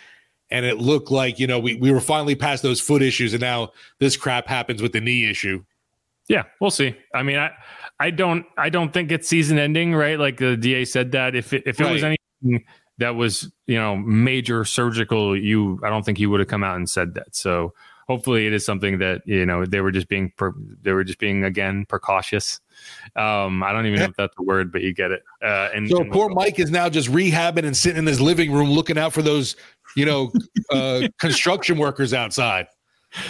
And 0.50 0.66
it 0.66 0.80
looked 0.80 1.12
like, 1.12 1.40
you 1.40 1.46
know, 1.48 1.60
we, 1.60 1.76
we 1.76 1.92
were 1.92 2.02
finally 2.02 2.36
past 2.36 2.64
those 2.64 2.82
foot 2.82 3.04
issues 3.04 3.34
and 3.34 3.42
now 3.42 3.72
this 4.00 4.18
crap 4.18 4.48
happens 4.48 4.82
with 4.82 4.94
the 4.94 5.00
knee 5.00 5.30
issue. 5.30 5.64
Yeah, 6.28 6.44
we'll 6.60 6.72
see. 6.72 6.96
I 7.14 7.22
mean, 7.22 7.38
I 7.38 7.52
I 8.00 8.10
don't 8.10 8.46
I 8.58 8.70
don't 8.70 8.92
think 8.92 9.12
it's 9.12 9.28
season 9.28 9.60
ending, 9.60 9.94
right? 9.94 10.20
Like 10.20 10.38
the 10.38 10.58
DA 10.58 10.84
said 10.86 11.12
that 11.12 11.36
if 11.36 11.54
it 11.54 11.64
if 11.68 11.80
it 11.80 11.84
right. 11.84 11.94
was 11.94 12.04
anything 12.04 12.66
that 12.98 13.16
was, 13.16 13.52
you 13.68 13.78
know, 13.78 13.96
major 13.96 14.66
surgical, 14.66 15.38
you 15.38 15.80
I 15.84 15.90
don't 15.90 16.04
think 16.04 16.18
he 16.18 16.26
would 16.26 16.40
have 16.40 16.50
come 16.50 16.64
out 16.64 16.78
and 16.78 16.90
said 16.90 17.14
that. 17.14 17.36
So 17.36 17.74
hopefully 18.08 18.48
it 18.48 18.54
is 18.54 18.66
something 18.66 19.00
that 19.00 19.22
you 19.26 19.46
know 19.46 19.66
they 19.66 19.82
were 19.82 19.92
just 19.92 20.08
being 20.08 20.32
per, 20.38 20.54
they 20.82 20.92
were 20.92 21.04
just 21.04 21.20
being 21.20 21.44
again 21.44 21.86
precautious. 21.86 22.60
Um 23.16 23.64
i 23.64 23.72
don't 23.72 23.86
even 23.86 24.00
know 24.00 24.06
if 24.06 24.16
that's 24.18 24.36
the 24.36 24.44
word 24.44 24.72
but 24.72 24.82
you 24.82 24.94
get 24.94 25.12
it. 25.12 25.24
Uh 25.44 25.70
and 25.74 25.90
so 25.90 26.02
and 26.02 26.12
poor 26.12 26.30
mike 26.30 26.60
is 26.60 26.72
now 26.72 26.90
just 26.90 27.10
rehabbing 27.10 27.66
and 27.66 27.76
sitting 27.76 28.00
in 28.00 28.06
his 28.06 28.22
living 28.22 28.52
room 28.52 28.70
looking 28.70 28.98
out 28.98 29.14
for 29.14 29.22
those 29.22 29.56
you 29.96 30.06
know 30.06 30.32
uh 30.72 31.08
construction 31.20 31.78
workers 31.78 32.14
outside. 32.14 32.68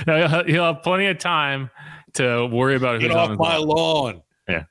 He'll 0.06 0.64
have 0.64 0.84
plenty 0.84 1.08
of 1.08 1.18
time 1.18 1.70
to 2.14 2.46
worry 2.48 2.76
about 2.76 3.00
Get 3.00 3.12
off 3.12 3.38
my 3.38 3.58
lawn. 3.58 4.22
Yeah. 4.48 4.64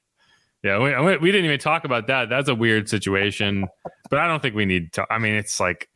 Yeah 0.63 0.79
we, 0.79 1.17
we 1.17 1.33
didn't 1.33 1.47
even 1.47 1.59
talk 1.59 1.85
about 1.85 2.07
that. 2.07 2.29
That's 2.29 2.49
a 2.49 2.55
weird 2.55 2.89
situation. 2.89 3.67
But 4.09 4.19
i 4.19 4.27
don't 4.27 4.41
think 4.41 4.55
we 4.55 4.67
need 4.67 4.93
to 4.95 5.07
i 5.11 5.19
mean 5.19 5.35
it's 5.35 5.61
like 5.61 5.89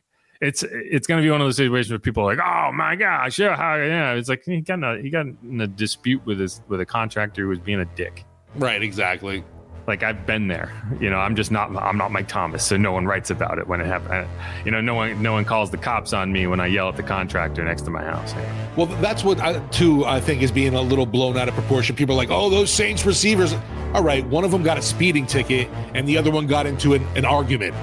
it's 0.45 0.63
it's 0.63 1.07
going 1.07 1.21
to 1.21 1.25
be 1.25 1.31
one 1.31 1.41
of 1.41 1.47
those 1.47 1.57
situations 1.57 1.91
where 1.91 1.99
people 1.99 2.23
are 2.23 2.35
like, 2.35 2.45
"Oh 2.45 2.71
my 2.71 2.95
gosh, 2.95 3.39
yeah, 3.39 3.55
how, 3.55 3.75
yeah." 3.75 4.13
It's 4.13 4.29
like 4.29 4.43
he 4.45 4.61
got 4.61 4.75
in 4.75 4.83
a, 4.83 5.01
he 5.01 5.09
got 5.09 5.25
in 5.25 5.61
a 5.61 5.67
dispute 5.67 6.25
with 6.25 6.39
his 6.39 6.61
with 6.67 6.79
a 6.81 6.85
contractor 6.85 7.41
who 7.41 7.49
was 7.49 7.59
being 7.59 7.79
a 7.79 7.85
dick. 7.85 8.23
Right, 8.55 8.81
exactly. 8.81 9.43
Like 9.87 10.01
I've 10.01 10.25
been 10.25 10.47
there. 10.47 10.71
You 10.99 11.09
know, 11.09 11.17
I'm 11.17 11.35
just 11.35 11.51
not 11.51 11.75
I'm 11.75 11.97
not 11.97 12.11
Mike 12.11 12.27
Thomas, 12.27 12.65
so 12.65 12.77
no 12.77 12.91
one 12.91 13.05
writes 13.05 13.29
about 13.29 13.57
it 13.59 13.67
when 13.67 13.81
it 13.81 13.87
happens. 13.87 14.11
Uh, 14.11 14.27
you 14.63 14.71
know, 14.71 14.81
no 14.81 14.93
one 14.93 15.21
no 15.21 15.33
one 15.33 15.45
calls 15.45 15.71
the 15.71 15.77
cops 15.77 16.13
on 16.13 16.31
me 16.31 16.47
when 16.47 16.59
I 16.59 16.67
yell 16.67 16.89
at 16.89 16.95
the 16.95 17.03
contractor 17.03 17.63
next 17.63 17.83
to 17.83 17.91
my 17.91 18.03
house. 18.03 18.33
Well, 18.75 18.87
that's 18.87 19.23
what 19.23 19.39
I, 19.39 19.59
too 19.67 20.05
I 20.05 20.19
think 20.19 20.41
is 20.41 20.51
being 20.51 20.73
a 20.73 20.81
little 20.81 21.05
blown 21.05 21.37
out 21.37 21.47
of 21.47 21.53
proportion. 21.53 21.95
People 21.95 22.15
are 22.15 22.17
like, 22.17 22.31
"Oh, 22.31 22.49
those 22.49 22.71
Saints 22.71 23.05
receivers." 23.05 23.53
All 23.93 24.03
right, 24.03 24.25
one 24.27 24.43
of 24.43 24.51
them 24.51 24.63
got 24.63 24.77
a 24.77 24.81
speeding 24.81 25.25
ticket, 25.25 25.69
and 25.93 26.07
the 26.07 26.17
other 26.17 26.31
one 26.31 26.47
got 26.47 26.65
into 26.65 26.93
an, 26.93 27.05
an 27.15 27.23
argument. 27.23 27.73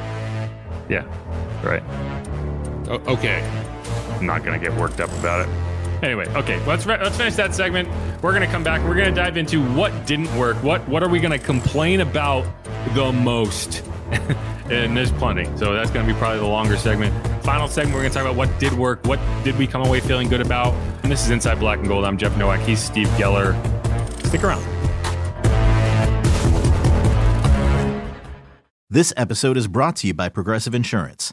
Yeah, 0.89 1.05
right 1.63 1.83
Oh, 2.93 3.15
okay. 3.15 3.41
I'm 4.19 4.27
not 4.27 4.45
going 4.45 4.61
to 4.61 4.69
get 4.69 4.79
worked 4.79 5.01
up 5.01 5.11
about 5.19 5.49
it. 5.49 6.05
Anyway, 6.05 6.27
okay, 6.35 6.63
let's 6.67 6.85
re- 6.85 6.99
let's 7.01 7.17
finish 7.17 7.37
that 7.37 7.55
segment. 7.55 7.89
We're 8.23 8.33
going 8.33 8.43
to 8.43 8.53
come 8.53 8.63
back. 8.63 8.83
We're 8.83 8.95
going 8.95 9.09
to 9.09 9.15
dive 9.15 9.39
into 9.39 9.65
what 9.73 10.05
didn't 10.05 10.37
work. 10.37 10.63
What 10.63 10.87
what 10.89 11.03
are 11.03 11.09
we 11.09 11.19
going 11.19 11.33
to 11.33 11.39
complain 11.39 12.01
about 12.01 12.45
the 12.95 13.11
most? 13.11 13.83
and 14.71 14.95
there's 14.95 15.11
plenty. 15.13 15.45
So 15.57 15.73
that's 15.73 15.91
going 15.91 16.07
to 16.07 16.13
be 16.13 16.19
probably 16.19 16.41
the 16.41 16.47
longer 16.47 16.77
segment. 16.77 17.15
Final 17.43 17.67
segment, 17.67 17.95
we're 17.95 18.03
going 18.03 18.13
to 18.13 18.19
talk 18.19 18.27
about 18.27 18.37
what 18.37 18.61
did 18.61 18.75
work, 18.75 19.07
what 19.07 19.19
did 19.43 19.57
we 19.57 19.67
come 19.67 19.83
away 19.87 20.01
feeling 20.01 20.29
good 20.29 20.43
about. 20.43 20.75
And 21.03 21.11
this 21.11 21.25
is 21.25 21.31
Inside 21.31 21.61
Black 21.61 21.79
and 21.79 21.89
Gold. 21.89 22.05
I'm 22.05 22.19
Jeff 22.19 22.37
Nowak. 22.37 22.61
He's 22.61 22.79
Steve 22.79 23.09
Geller. 23.17 23.57
Stick 24.27 24.45
around. 24.45 24.63
This 28.91 29.15
episode 29.17 29.57
is 29.57 29.67
brought 29.67 29.97
to 29.97 30.09
you 30.09 30.13
by 30.13 30.29
Progressive 30.29 30.75
Insurance. 30.75 31.33